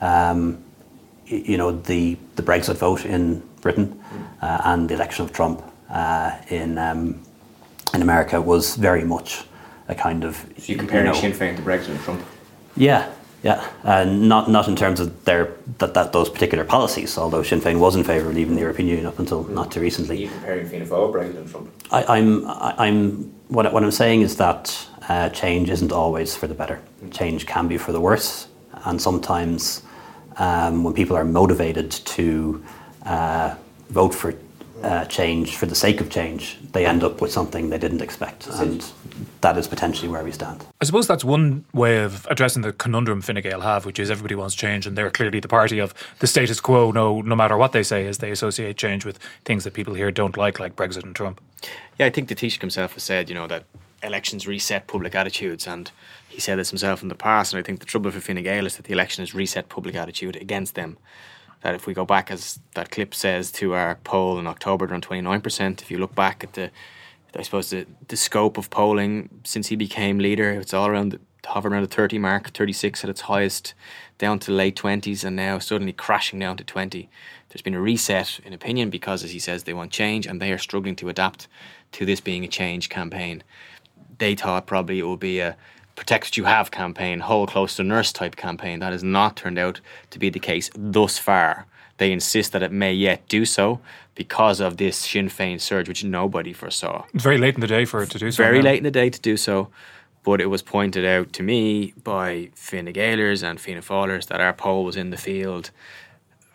Um, 0.00 0.62
you 1.26 1.56
know, 1.56 1.72
the, 1.72 2.16
the 2.36 2.42
Brexit 2.42 2.76
vote 2.76 3.04
in 3.04 3.42
Britain 3.62 4.00
uh, 4.42 4.60
and 4.64 4.88
the 4.88 4.94
election 4.94 5.24
of 5.24 5.32
Trump 5.32 5.60
uh, 5.90 6.38
in, 6.50 6.78
um, 6.78 7.20
in 7.92 8.02
America 8.02 8.40
was 8.40 8.76
very 8.76 9.02
much 9.02 9.44
a 9.88 9.94
kind 9.96 10.22
of. 10.22 10.36
So 10.58 10.72
you 10.72 10.78
comparing 10.78 11.06
know, 11.06 11.14
Sinn 11.14 11.32
Féin 11.32 11.56
to 11.56 11.62
Brexit 11.62 11.88
and 11.88 12.00
Trump? 12.00 12.22
Yeah, 12.76 13.10
yeah. 13.44 13.70
Uh, 13.84 14.04
not, 14.04 14.50
not 14.50 14.66
in 14.68 14.74
terms 14.74 14.98
of 15.00 15.24
their, 15.26 15.52
that, 15.78 15.92
that, 15.94 16.12
those 16.12 16.28
particular 16.30 16.64
policies, 16.64 17.18
although 17.18 17.42
Sinn 17.42 17.60
Féin 17.60 17.78
was 17.78 17.94
in 17.94 18.02
favour 18.02 18.30
of 18.30 18.34
leaving 18.34 18.54
the 18.54 18.62
European 18.62 18.88
Union 18.88 19.06
up 19.06 19.18
until 19.18 19.44
not 19.44 19.70
too 19.70 19.80
recently. 19.80 20.26
comparing 20.28 20.66
Fianna 20.66 20.86
Fáil, 20.86 21.12
Brexit 21.12 21.36
and 21.36 21.48
Trump? 21.50 21.70
I, 21.92 22.04
I'm, 22.16 22.46
I- 22.48 22.74
I'm, 22.78 23.32
what, 23.48 23.70
what 23.72 23.84
I'm 23.84 23.90
saying 23.90 24.22
is 24.22 24.36
that 24.38 24.88
uh, 25.08 25.28
change 25.28 25.68
isn't 25.70 25.92
always 25.92 26.34
for 26.34 26.46
the 26.46 26.54
better. 26.54 26.80
Change 27.10 27.46
can 27.46 27.68
be 27.68 27.76
for 27.76 27.92
the 27.92 28.00
worse, 28.00 28.48
and 28.86 29.00
sometimes 29.00 29.82
um, 30.38 30.82
when 30.82 30.94
people 30.94 31.14
are 31.14 31.24
motivated 31.24 31.90
to 31.90 32.64
uh, 33.04 33.54
vote 33.90 34.14
for 34.14 34.34
uh, 34.84 35.04
change 35.06 35.56
for 35.56 35.64
the 35.64 35.74
sake 35.74 36.02
of 36.02 36.10
change, 36.10 36.58
they 36.72 36.84
end 36.84 37.02
up 37.02 37.22
with 37.22 37.32
something 37.32 37.70
they 37.70 37.78
didn't 37.78 38.02
expect, 38.02 38.46
and 38.46 38.84
that 39.40 39.56
is 39.56 39.66
potentially 39.66 40.08
where 40.08 40.22
we 40.22 40.30
stand. 40.30 40.66
I 40.78 40.84
suppose 40.84 41.06
that's 41.06 41.24
one 41.24 41.64
way 41.72 42.02
of 42.02 42.26
addressing 42.30 42.60
the 42.60 42.72
conundrum 42.72 43.22
Fine 43.22 43.40
Gael 43.40 43.62
have, 43.62 43.86
which 43.86 43.98
is 43.98 44.10
everybody 44.10 44.34
wants 44.34 44.54
change, 44.54 44.86
and 44.86 44.96
they're 44.96 45.10
clearly 45.10 45.40
the 45.40 45.48
party 45.48 45.78
of 45.78 45.94
the 46.18 46.26
status 46.26 46.60
quo. 46.60 46.90
No, 46.90 47.22
no 47.22 47.34
matter 47.34 47.56
what 47.56 47.72
they 47.72 47.82
say, 47.82 48.06
as 48.06 48.18
they 48.18 48.30
associate 48.30 48.76
change 48.76 49.06
with 49.06 49.18
things 49.46 49.64
that 49.64 49.72
people 49.72 49.94
here 49.94 50.10
don't 50.10 50.36
like, 50.36 50.60
like 50.60 50.76
Brexit 50.76 51.02
and 51.02 51.16
Trump. 51.16 51.40
Yeah, 51.98 52.04
I 52.04 52.10
think 52.10 52.28
the 52.28 52.34
Taoiseach 52.34 52.60
himself 52.60 52.92
has 52.92 53.04
said, 53.04 53.30
you 53.30 53.34
know, 53.34 53.46
that 53.46 53.64
elections 54.02 54.46
reset 54.46 54.86
public 54.86 55.14
attitudes, 55.14 55.66
and 55.66 55.90
he 56.28 56.40
said 56.40 56.58
this 56.58 56.68
himself 56.68 57.02
in 57.02 57.08
the 57.08 57.14
past. 57.14 57.54
And 57.54 57.60
I 57.60 57.62
think 57.62 57.80
the 57.80 57.86
trouble 57.86 58.10
for 58.10 58.20
Fine 58.20 58.42
Gael 58.42 58.66
is 58.66 58.76
that 58.76 58.84
the 58.84 58.92
election 58.92 59.22
has 59.22 59.34
reset 59.34 59.70
public 59.70 59.94
attitude 59.94 60.36
against 60.36 60.74
them. 60.74 60.98
That 61.64 61.74
if 61.74 61.86
we 61.86 61.94
go 61.94 62.04
back, 62.04 62.30
as 62.30 62.60
that 62.74 62.90
clip 62.90 63.14
says, 63.14 63.50
to 63.52 63.72
our 63.72 63.94
poll 64.04 64.38
in 64.38 64.46
October, 64.46 64.86
nine 64.86 65.40
percent. 65.40 65.80
If 65.80 65.90
you 65.90 65.96
look 65.96 66.14
back 66.14 66.44
at 66.44 66.52
the, 66.52 66.70
I 67.34 67.42
suppose 67.42 67.70
the 67.70 67.86
the 68.08 68.16
scope 68.16 68.58
of 68.58 68.68
polling 68.68 69.30
since 69.44 69.68
he 69.68 69.76
became 69.76 70.18
leader, 70.18 70.50
it's 70.50 70.74
all 70.74 70.86
around 70.86 71.12
the 71.12 71.20
hover 71.46 71.70
around 71.70 71.82
the 71.82 71.88
thirty 71.88 72.18
mark, 72.18 72.50
thirty 72.50 72.74
six 72.74 73.02
at 73.02 73.08
its 73.08 73.22
highest, 73.22 73.72
down 74.18 74.38
to 74.40 74.52
late 74.52 74.76
twenties, 74.76 75.24
and 75.24 75.36
now 75.36 75.58
suddenly 75.58 75.94
crashing 75.94 76.38
down 76.38 76.58
to 76.58 76.64
twenty. 76.64 77.08
There's 77.48 77.62
been 77.62 77.74
a 77.74 77.80
reset 77.80 78.40
in 78.44 78.52
opinion 78.52 78.90
because, 78.90 79.24
as 79.24 79.30
he 79.30 79.38
says, 79.38 79.62
they 79.62 79.72
want 79.72 79.90
change, 79.90 80.26
and 80.26 80.42
they 80.42 80.52
are 80.52 80.58
struggling 80.58 80.96
to 80.96 81.08
adapt 81.08 81.48
to 81.92 82.04
this 82.04 82.20
being 82.20 82.44
a 82.44 82.48
change 82.48 82.90
campaign. 82.90 83.42
They 84.18 84.34
thought 84.34 84.66
probably 84.66 84.98
it 84.98 85.06
would 85.06 85.20
be 85.20 85.40
a 85.40 85.56
protect 85.96 86.26
what 86.26 86.36
you 86.36 86.44
have 86.44 86.70
campaign, 86.70 87.20
hold 87.20 87.50
close 87.50 87.76
to 87.76 87.84
nurse 87.84 88.12
type 88.12 88.36
campaign. 88.36 88.80
That 88.80 88.92
has 88.92 89.04
not 89.04 89.36
turned 89.36 89.58
out 89.58 89.80
to 90.10 90.18
be 90.18 90.30
the 90.30 90.40
case 90.40 90.70
thus 90.76 91.18
far. 91.18 91.66
They 91.98 92.12
insist 92.12 92.52
that 92.52 92.62
it 92.62 92.72
may 92.72 92.92
yet 92.92 93.26
do 93.28 93.44
so 93.44 93.80
because 94.14 94.60
of 94.60 94.76
this 94.76 94.96
Sinn 94.96 95.28
Féin 95.28 95.60
surge, 95.60 95.88
which 95.88 96.02
nobody 96.02 96.52
foresaw. 96.52 97.04
Very 97.14 97.38
late 97.38 97.54
in 97.54 97.60
the 97.60 97.66
day 97.66 97.84
for 97.84 98.02
it 98.02 98.10
to 98.10 98.18
do 98.18 98.30
so. 98.30 98.42
Very 98.42 98.58
now. 98.58 98.64
late 98.64 98.78
in 98.78 98.84
the 98.84 98.90
day 98.90 99.10
to 99.10 99.20
do 99.20 99.36
so. 99.36 99.68
But 100.24 100.40
it 100.40 100.46
was 100.46 100.62
pointed 100.62 101.04
out 101.04 101.32
to 101.34 101.42
me 101.42 101.92
by 102.02 102.48
Fine 102.54 102.92
Gaelers 102.92 103.42
and 103.42 103.60
Fianna 103.60 103.82
Fáilers 103.82 104.26
that 104.28 104.40
our 104.40 104.54
poll 104.54 104.84
was 104.84 104.96
in 104.96 105.10
the 105.10 105.18
field 105.18 105.70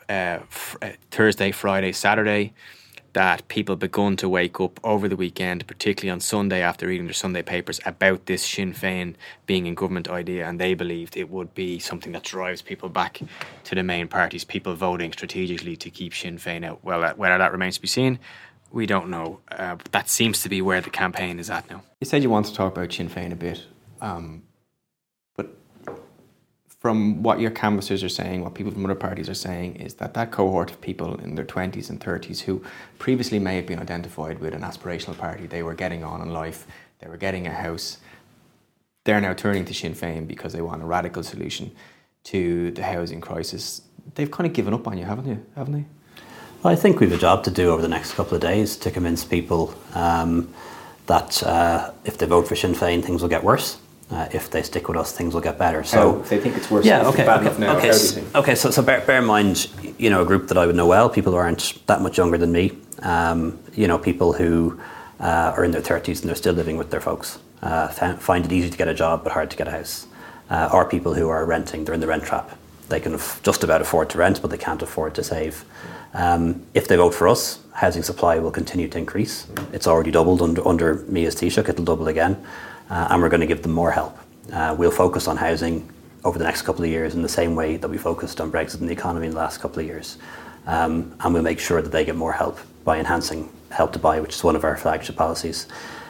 uh, 0.09 0.39
fr- 0.49 0.77
uh, 0.81 0.89
Thursday, 1.11 1.51
Friday, 1.51 1.91
Saturday. 1.91 2.53
That 3.13 3.47
people 3.47 3.75
begun 3.75 4.17
to 4.17 4.29
wake 4.29 4.59
up 4.61 4.79
over 4.83 5.07
the 5.07 5.15
weekend, 5.15 5.65
particularly 5.65 6.11
on 6.11 6.19
Sunday 6.19 6.61
after 6.61 6.87
reading 6.87 7.07
their 7.07 7.13
Sunday 7.13 7.41
papers, 7.41 7.79
about 7.85 8.27
this 8.27 8.45
Sinn 8.45 8.73
Féin 8.73 9.15
being 9.47 9.65
in 9.65 9.73
government 9.73 10.07
idea, 10.07 10.47
and 10.47 10.59
they 10.59 10.75
believed 10.75 11.17
it 11.17 11.29
would 11.29 11.55
be 11.55 11.79
something 11.79 12.11
that 12.11 12.23
drives 12.23 12.61
people 12.61 12.87
back 12.87 13.19
to 13.63 13.75
the 13.75 13.83
main 13.83 14.07
parties. 14.07 14.43
People 14.43 14.75
voting 14.75 15.11
strategically 15.11 15.75
to 15.77 15.89
keep 15.89 16.13
Sinn 16.13 16.37
Féin 16.37 16.63
out. 16.63 16.83
Well, 16.83 17.03
uh, 17.03 17.13
whether 17.15 17.37
that 17.39 17.51
remains 17.51 17.75
to 17.75 17.81
be 17.81 17.87
seen, 17.87 18.19
we 18.71 18.85
don't 18.85 19.09
know. 19.09 19.39
Uh, 19.51 19.75
but 19.75 19.91
that 19.91 20.09
seems 20.09 20.43
to 20.43 20.49
be 20.49 20.61
where 20.61 20.81
the 20.81 20.91
campaign 20.91 21.39
is 21.39 21.49
at 21.49 21.69
now. 21.69 21.81
You 22.01 22.05
said 22.05 22.21
you 22.23 22.29
want 22.29 22.45
to 22.45 22.53
talk 22.53 22.77
about 22.77 22.93
Sinn 22.93 23.09
Féin 23.09 23.31
a 23.31 23.35
bit, 23.35 23.65
um, 24.01 24.43
from 26.79 27.21
what 27.21 27.41
your 27.41 27.51
canvassers 27.51 28.03
are 28.03 28.09
saying, 28.09 28.41
what 28.41 28.55
people 28.55 28.71
from 28.71 28.85
other 28.85 28.95
parties 28.95 29.27
are 29.29 29.33
saying, 29.33 29.75
is 29.75 29.95
that 29.95 30.13
that 30.13 30.31
cohort 30.31 30.71
of 30.71 30.79
people 30.79 31.15
in 31.19 31.35
their 31.35 31.45
20s 31.45 31.89
and 31.89 31.99
30s 31.99 32.39
who 32.39 32.63
previously 32.97 33.37
may 33.37 33.57
have 33.57 33.67
been 33.67 33.79
identified 33.79 34.39
with 34.39 34.53
an 34.53 34.61
aspirational 34.61 35.17
party, 35.17 35.45
they 35.45 35.61
were 35.61 35.73
getting 35.73 36.05
on 36.05 36.21
in 36.21 36.31
life, 36.31 36.65
they 36.99 37.09
were 37.09 37.17
getting 37.17 37.47
a 37.47 37.51
house, 37.51 37.97
they're 39.03 39.19
now 39.19 39.33
turning 39.33 39.65
to 39.65 39.73
Sinn 39.73 39.93
Féin 39.93 40.25
because 40.25 40.53
they 40.53 40.61
want 40.61 40.81
a 40.81 40.85
radical 40.85 41.21
solution 41.21 41.71
to 42.25 42.71
the 42.71 42.83
housing 42.83 43.19
crisis. 43.19 43.81
They've 44.15 44.31
kind 44.31 44.47
of 44.47 44.53
given 44.53 44.73
up 44.73 44.87
on 44.87 44.97
you, 44.97 45.03
haven't 45.03 45.27
you? 45.27 45.45
Haven't 45.55 45.73
they? 45.73 45.85
I 46.63 46.75
think 46.75 46.99
we've 46.99 47.11
a 47.11 47.17
job 47.17 47.43
to 47.45 47.51
do 47.51 47.71
over 47.71 47.81
the 47.81 47.87
next 47.87 48.13
couple 48.13 48.35
of 48.35 48.41
days 48.41 48.77
to 48.77 48.91
convince 48.91 49.25
people 49.25 49.73
um, 49.95 50.53
that 51.07 51.41
uh, 51.43 51.91
if 52.05 52.17
they 52.17 52.25
vote 52.25 52.47
for 52.47 52.55
Sinn 52.55 52.73
Féin, 52.73 53.03
things 53.03 53.21
will 53.21 53.29
get 53.29 53.43
worse. 53.43 53.79
Uh, 54.11 54.27
if 54.33 54.49
they 54.49 54.63
stick 54.63 54.87
with 54.87 54.97
us, 54.97 55.11
things 55.11 55.35
will 55.35 55.41
get 55.41 55.59
better. 55.59 55.83
So? 55.83 56.21
If 56.21 56.29
they 56.29 56.39
think 56.39 56.57
it's 56.57 56.71
worse, 56.71 56.83
yeah, 56.83 57.07
okay, 57.09 57.25
bad 57.25 57.45
okay, 57.45 57.59
now, 57.59 57.77
okay, 57.77 57.87
how 57.87 57.93
do 57.93 57.99
you 57.99 58.05
s- 58.05 58.11
think? 58.13 58.35
okay. 58.35 58.55
So, 58.55 58.71
so 58.71 58.81
bear, 58.81 59.01
bear 59.01 59.19
in 59.19 59.25
mind, 59.25 59.69
you 59.99 60.09
know, 60.09 60.23
a 60.23 60.25
group 60.25 60.47
that 60.47 60.57
I 60.57 60.65
would 60.65 60.75
know 60.75 60.87
well, 60.87 61.09
people 61.11 61.31
who 61.31 61.37
aren't 61.37 61.85
that 61.85 62.01
much 62.01 62.17
younger 62.17 62.37
than 62.37 62.51
me. 62.51 62.71
Um, 63.03 63.59
you 63.75 63.87
know, 63.87 63.99
people 63.99 64.33
who 64.33 64.79
uh, 65.19 65.53
are 65.55 65.63
in 65.63 65.69
their 65.69 65.81
thirties 65.81 66.21
and 66.21 66.27
they're 66.27 66.35
still 66.35 66.55
living 66.55 66.75
with 66.75 66.89
their 66.89 67.01
folks. 67.01 67.37
Uh, 67.61 67.87
find 68.17 68.45
it 68.45 68.51
easy 68.51 68.69
to 68.69 68.77
get 68.77 68.87
a 68.87 68.93
job, 68.95 69.23
but 69.23 69.33
hard 69.33 69.51
to 69.51 69.57
get 69.57 69.67
a 69.67 69.71
house. 69.71 70.07
Uh, 70.49 70.69
or 70.73 70.85
people 70.85 71.13
who 71.13 71.29
are 71.29 71.45
renting, 71.45 71.85
they're 71.85 71.93
in 71.93 72.01
the 72.01 72.07
rent 72.07 72.23
trap. 72.23 72.57
They 72.87 72.99
can 72.99 73.19
just 73.43 73.63
about 73.63 73.81
afford 73.81 74.09
to 74.11 74.17
rent, 74.17 74.41
but 74.41 74.49
they 74.49 74.57
can't 74.57 74.81
afford 74.81 75.13
to 75.15 75.23
save. 75.23 75.63
Um, 76.15 76.63
if 76.73 76.87
they 76.87 76.95
vote 76.95 77.13
for 77.13 77.27
us, 77.27 77.59
housing 77.73 78.01
supply 78.01 78.39
will 78.39 78.49
continue 78.49 78.87
to 78.87 78.97
increase. 78.97 79.45
It's 79.71 79.85
already 79.85 80.09
doubled 80.09 80.41
under, 80.41 80.67
under 80.67 80.95
me 81.07 81.25
as 81.25 81.35
Taoiseach, 81.35 81.69
it'll 81.69 81.85
double 81.85 82.07
again. 82.07 82.43
Uh, 82.89 83.07
and 83.09 83.21
we're 83.21 83.29
going 83.29 83.41
to 83.41 83.47
give 83.47 83.61
them 83.61 83.71
more 83.71 83.91
help. 83.91 84.17
Uh, 84.51 84.75
we'll 84.77 84.91
focus 84.91 85.27
on 85.27 85.37
housing 85.37 85.87
over 86.23 86.37
the 86.37 86.43
next 86.43 86.63
couple 86.63 86.83
of 86.83 86.89
years 86.89 87.15
in 87.15 87.21
the 87.21 87.29
same 87.29 87.55
way 87.55 87.77
that 87.77 87.87
we 87.87 87.97
focused 87.97 88.41
on 88.41 88.51
Brexit 88.51 88.79
and 88.81 88.89
the 88.89 88.93
economy 88.93 89.27
in 89.27 89.33
the 89.33 89.37
last 89.37 89.59
couple 89.59 89.79
of 89.79 89.85
years. 89.85 90.17
Um, 90.65 91.15
and 91.19 91.33
we'll 91.33 91.43
make 91.43 91.59
sure 91.59 91.81
that 91.81 91.91
they 91.91 92.03
get 92.03 92.15
more 92.15 92.33
help 92.33 92.59
by 92.83 92.99
enhancing 92.99 93.49
help 93.69 93.93
to 93.93 93.99
buy, 93.99 94.19
which 94.19 94.35
is 94.35 94.43
one 94.43 94.55
of 94.55 94.63
our 94.63 94.75
flagship 94.75 95.15
policies. 95.15 95.67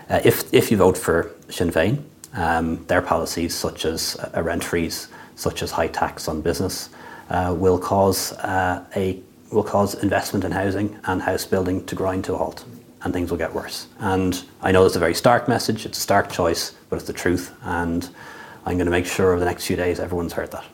Uh, 0.09 0.19
if, 0.24 0.53
if 0.53 0.71
you 0.71 0.77
vote 0.77 0.98
for 0.98 1.31
Sinn 1.50 1.69
Féin, 1.69 2.01
um, 2.33 2.83
their 2.86 3.01
policies, 3.01 3.53
such 3.53 3.86
as 3.86 4.17
a 4.33 4.41
rent 4.41 4.63
freeze, 4.63 5.09
such 5.36 5.62
as 5.62 5.71
high 5.71 5.88
tax 5.88 6.27
on 6.27 6.41
business, 6.41 6.89
will 7.29 7.77
cause 7.79 8.33
a 8.43 9.21
will 9.51 9.63
cause 9.63 9.95
investment 9.95 10.45
in 10.45 10.51
housing 10.51 11.00
and 11.05 11.21
house 11.21 11.45
building 11.45 11.83
to 11.86 11.95
grind 11.95 12.24
to 12.25 12.33
a 12.33 12.38
halt, 12.38 12.63
and 13.03 13.13
things 13.13 13.32
will 13.32 13.38
get 13.38 13.53
worse. 13.53 13.88
And 14.00 14.44
I 14.62 14.72
know 14.72 14.86
it's 14.86 14.96
a 14.96 15.00
very 15.00 15.13
stark 15.13 15.48
message; 15.48 15.86
it's 15.86 15.98
a 15.98 16.01
stark 16.01 16.32
choice, 16.32 16.74
but 16.89 16.98
it's 16.98 17.08
the 17.08 17.13
truth. 17.13 17.53
And 17.63 18.10
I'm 18.65 18.77
going 18.77 18.86
to 18.86 18.91
make 18.91 19.06
sure 19.06 19.32
over 19.32 19.39
the 19.39 19.46
next 19.46 19.65
few 19.65 19.75
days 19.75 20.00
everyone's 20.00 20.34
heard 20.34 20.51
that. 20.51 20.65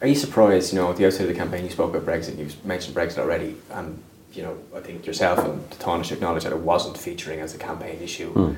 Are 0.00 0.06
you 0.06 0.14
surprised, 0.14 0.72
you 0.72 0.78
know, 0.78 0.90
at 0.90 0.96
the 0.96 1.06
outset 1.06 1.22
of 1.22 1.28
the 1.28 1.34
campaign 1.34 1.64
you 1.64 1.70
spoke 1.70 1.94
about 1.94 2.06
Brexit, 2.06 2.36
you 2.36 2.48
mentioned 2.64 2.94
Brexit 2.94 3.18
already, 3.18 3.56
and, 3.70 4.02
you 4.34 4.42
know, 4.42 4.58
I 4.76 4.80
think 4.80 5.06
yourself 5.06 5.38
and 5.38 5.68
the 5.70 5.76
Taoiseach 5.76 6.12
acknowledged 6.12 6.44
that 6.44 6.52
it 6.52 6.58
wasn't 6.58 6.98
featuring 6.98 7.40
as 7.40 7.54
a 7.54 7.58
campaign 7.58 8.00
issue. 8.02 8.30
Hmm. 8.30 8.54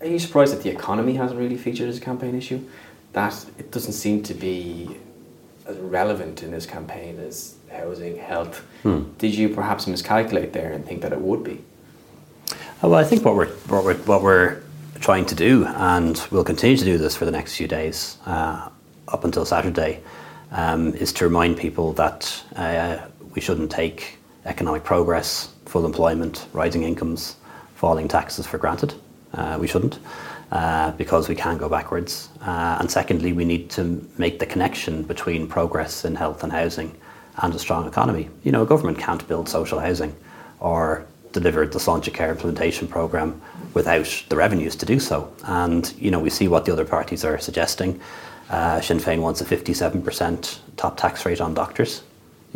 Are 0.00 0.06
you 0.06 0.18
surprised 0.18 0.52
that 0.54 0.62
the 0.62 0.70
economy 0.70 1.14
hasn't 1.14 1.38
really 1.38 1.56
featured 1.56 1.88
as 1.88 1.98
a 1.98 2.00
campaign 2.00 2.34
issue? 2.34 2.62
That 3.12 3.44
it 3.58 3.70
doesn't 3.70 3.92
seem 3.92 4.22
to 4.24 4.34
be 4.34 4.96
as 5.66 5.76
relevant 5.78 6.42
in 6.42 6.50
this 6.50 6.66
campaign 6.66 7.18
as 7.18 7.56
housing, 7.70 8.18
health. 8.18 8.58
Hmm. 8.82 9.04
Did 9.18 9.34
you 9.34 9.48
perhaps 9.48 9.86
miscalculate 9.86 10.52
there 10.52 10.72
and 10.72 10.84
think 10.84 11.02
that 11.02 11.12
it 11.12 11.20
would 11.20 11.44
be? 11.44 11.64
Uh, 12.82 12.88
Well, 12.88 12.98
I 12.98 13.04
think 13.04 13.26
what 13.26 13.36
we're, 13.36 13.48
what 13.68 13.84
we're, 13.84 13.96
what 14.04 14.22
we're 14.22 14.62
trying 15.00 15.26
to 15.26 15.34
do, 15.34 15.66
and 15.66 16.26
we'll 16.30 16.44
continue 16.44 16.78
to 16.78 16.84
do 16.84 16.96
this 16.96 17.14
for 17.14 17.26
the 17.26 17.30
next 17.30 17.54
few 17.56 17.68
days, 17.68 18.16
uh, 18.24 18.70
up 19.08 19.24
until 19.24 19.44
Saturday, 19.44 20.02
um, 20.50 20.94
is 20.94 21.12
to 21.14 21.24
remind 21.24 21.58
people 21.58 21.92
that 21.94 22.42
uh, 22.56 22.96
we 23.34 23.40
shouldn't 23.42 23.70
take 23.70 24.16
economic 24.46 24.82
progress, 24.82 25.50
full 25.66 25.84
employment, 25.84 26.46
rising 26.54 26.84
incomes, 26.84 27.36
falling 27.74 28.08
taxes 28.08 28.46
for 28.46 28.56
granted. 28.56 28.94
Uh, 29.34 29.58
we 29.60 29.66
shouldn't, 29.66 29.98
uh, 30.50 30.90
because 30.92 31.28
we 31.28 31.34
can 31.34 31.58
go 31.58 31.68
backwards. 31.68 32.30
Uh, 32.40 32.78
and 32.80 32.90
secondly, 32.90 33.34
we 33.34 33.44
need 33.44 33.68
to 33.68 34.02
make 34.16 34.38
the 34.38 34.46
connection 34.46 35.02
between 35.02 35.46
progress 35.46 36.06
in 36.06 36.14
health 36.14 36.42
and 36.42 36.50
housing 36.50 36.96
and 37.42 37.54
a 37.54 37.58
strong 37.58 37.86
economy. 37.86 38.30
You 38.42 38.52
know, 38.52 38.62
a 38.62 38.66
government 38.66 38.98
can't 38.98 39.26
build 39.28 39.50
social 39.50 39.80
housing 39.80 40.16
or 40.60 41.04
deliver 41.32 41.66
the 41.66 41.78
Sláintecare 41.78 42.30
implementation 42.30 42.88
programme 42.88 43.40
without 43.74 44.24
the 44.28 44.36
revenues 44.36 44.76
to 44.76 44.86
do 44.86 44.98
so. 44.98 45.32
And, 45.44 45.92
you 45.98 46.10
know, 46.10 46.18
we 46.18 46.30
see 46.30 46.48
what 46.48 46.64
the 46.64 46.72
other 46.72 46.84
parties 46.84 47.24
are 47.24 47.38
suggesting. 47.38 48.00
Uh, 48.48 48.80
Sinn 48.80 48.98
Féin 48.98 49.20
wants 49.20 49.40
a 49.40 49.44
57% 49.44 50.58
top 50.76 50.96
tax 50.96 51.24
rate 51.24 51.40
on 51.40 51.54
doctors. 51.54 52.02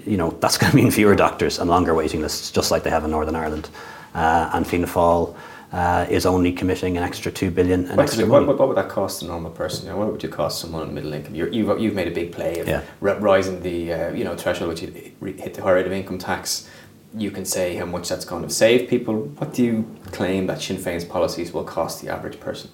You 0.04 0.16
know, 0.16 0.30
that's 0.40 0.58
going 0.60 0.70
to 0.70 0.76
mean 0.76 0.90
fewer 0.90 1.14
doctors 1.14 1.58
and 1.58 1.70
longer 1.70 1.94
waiting 1.94 2.20
lists, 2.20 2.50
just 2.50 2.70
like 2.70 2.82
they 2.82 2.90
have 2.90 3.04
in 3.04 3.10
Northern 3.10 3.36
Ireland. 3.36 3.68
Uh, 4.14 4.50
and 4.52 4.66
Fianna 4.66 4.86
Fáil 4.86 5.36
uh, 5.74 6.06
is 6.08 6.24
only 6.24 6.52
committing 6.52 6.96
an 6.96 7.02
extra 7.02 7.32
2 7.32 7.50
billion 7.50 7.88
What, 7.88 7.98
extra 8.00 8.26
what, 8.26 8.46
what, 8.46 8.68
would 8.68 8.76
that 8.76 8.88
cost 8.88 9.22
a 9.22 9.26
normal 9.26 9.50
person? 9.50 9.86
You 9.86 9.92
know, 9.92 9.98
what 9.98 10.12
would 10.12 10.22
you 10.22 10.28
cost 10.28 10.60
someone 10.60 10.82
on 10.82 10.94
middle 10.94 11.12
income? 11.12 11.34
You're, 11.34 11.48
you've, 11.48 11.80
you've 11.80 11.94
made 11.94 12.06
a 12.06 12.12
big 12.12 12.30
play 12.32 12.60
of 12.60 12.68
Yeah. 12.68 12.82
rising 13.00 13.60
the 13.60 13.92
uh, 13.92 14.12
you 14.12 14.22
know 14.22 14.36
threshold 14.36 14.70
which 14.70 14.82
you 14.82 14.88
hit 15.36 15.54
the 15.54 15.62
higher 15.62 15.74
rate 15.74 15.86
of 15.86 15.92
income 15.92 16.18
tax. 16.18 16.68
You 17.16 17.30
can 17.30 17.44
say 17.44 17.76
how 17.76 17.86
much 17.86 18.08
that's 18.08 18.24
going 18.24 18.42
to 18.42 18.50
save 18.50 18.88
people. 18.88 19.14
What 19.38 19.54
do 19.54 19.62
you 19.62 19.96
claim 20.06 20.46
that 20.48 20.60
Sinn 20.60 20.76
Féin's 20.76 21.04
policies 21.04 21.52
will 21.52 21.64
cost 21.64 22.02
the 22.02 22.08
average 22.08 22.40
person? 22.40 22.70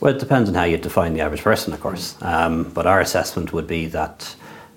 Well, 0.00 0.14
it 0.14 0.20
depends 0.20 0.48
on 0.48 0.54
how 0.54 0.64
you 0.64 0.76
define 0.76 1.14
the 1.14 1.20
average 1.20 1.42
person, 1.42 1.72
of 1.72 1.80
course. 1.80 2.16
Um, 2.22 2.70
but 2.70 2.86
our 2.86 3.00
assessment 3.00 3.52
would 3.52 3.66
be 3.66 3.86
that 3.86 4.34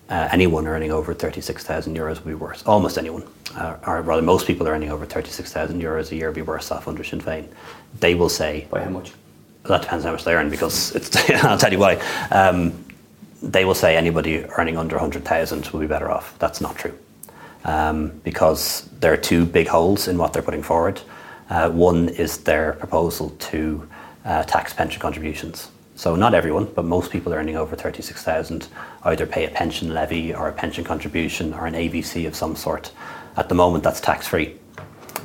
uh, 0.10 0.30
anyone 0.32 0.68
earning 0.68 0.92
over 0.92 1.13
36,000 1.13 1.96
euros 1.96 2.16
would 2.16 2.27
be 2.27 2.34
worse. 2.34 2.63
Almost 2.66 2.98
anyone, 2.98 3.24
uh, 3.56 3.77
or 3.86 4.01
rather, 4.01 4.22
most 4.22 4.48
people 4.48 4.68
earning 4.68 4.89
over 4.89 5.06
36,000 5.06 5.82
euros 5.82 6.12
a 6.12 6.16
year 6.16 6.30
would 6.30 6.36
be 6.36 6.42
worse 6.42 6.72
off 6.72 6.88
under 6.88 7.04
Sinn 7.04 7.22
Féin. 7.22 7.48
They 8.00 8.16
will 8.16 8.30
say, 8.30 8.68
By 8.70 8.84
how 8.84 8.89
much? 8.89 9.12
that 9.63 9.82
depends 9.82 10.06
on 10.06 10.10
how 10.10 10.13
much 10.13 10.24
they 10.24 10.34
earn 10.34 10.50
because 10.50 10.96
it's, 10.96 11.30
I'll 11.44 11.58
tell 11.58 11.72
you 11.72 11.80
why. 11.80 11.96
Um, 12.32 12.86
they 13.44 13.66
will 13.66 13.75
say 13.75 13.96
anybody 13.96 14.46
earning 14.58 14.77
under 14.77 14.96
100,000 14.96 15.68
will 15.68 15.80
be 15.80 15.88
better 15.88 16.10
off. 16.10 16.38
That's 16.39 16.62
not 16.62 16.75
true. 16.75 16.98
Um, 17.68 18.22
because 18.24 18.90
there 19.02 19.12
are 19.12 19.18
two 19.18 19.46
big 19.46 19.68
holes 19.68 20.08
in 20.08 20.18
what 20.18 20.32
they're 20.32 20.42
putting 20.42 20.64
forward. 20.64 21.02
Uh, 21.50 21.70
one 21.70 22.08
is 22.10 22.38
their 22.38 22.74
proposal 22.74 23.30
to 23.40 23.88
uh, 24.24 24.44
tax 24.44 24.74
pension 24.74 25.02
contributions. 25.02 25.70
So 25.96 26.16
not 26.16 26.34
everyone, 26.34 26.72
but 26.76 26.86
most 26.86 27.12
people 27.12 27.34
earning 27.34 27.58
over 27.58 27.76
36,000 27.76 28.70
either 29.04 29.26
pay 29.26 29.46
a 29.46 29.50
pension 29.50 29.94
levy 29.94 30.34
or 30.34 30.48
a 30.48 30.54
pension 30.54 30.86
contribution 30.86 31.54
or 31.54 31.66
an 31.66 31.74
AVC 31.74 32.26
of 32.26 32.36
some 32.36 32.56
sort. 32.56 32.94
At 33.36 33.50
the 33.50 33.56
moment, 33.56 33.84
that's 33.84 34.00
tax 34.00 34.28
free 34.28 34.56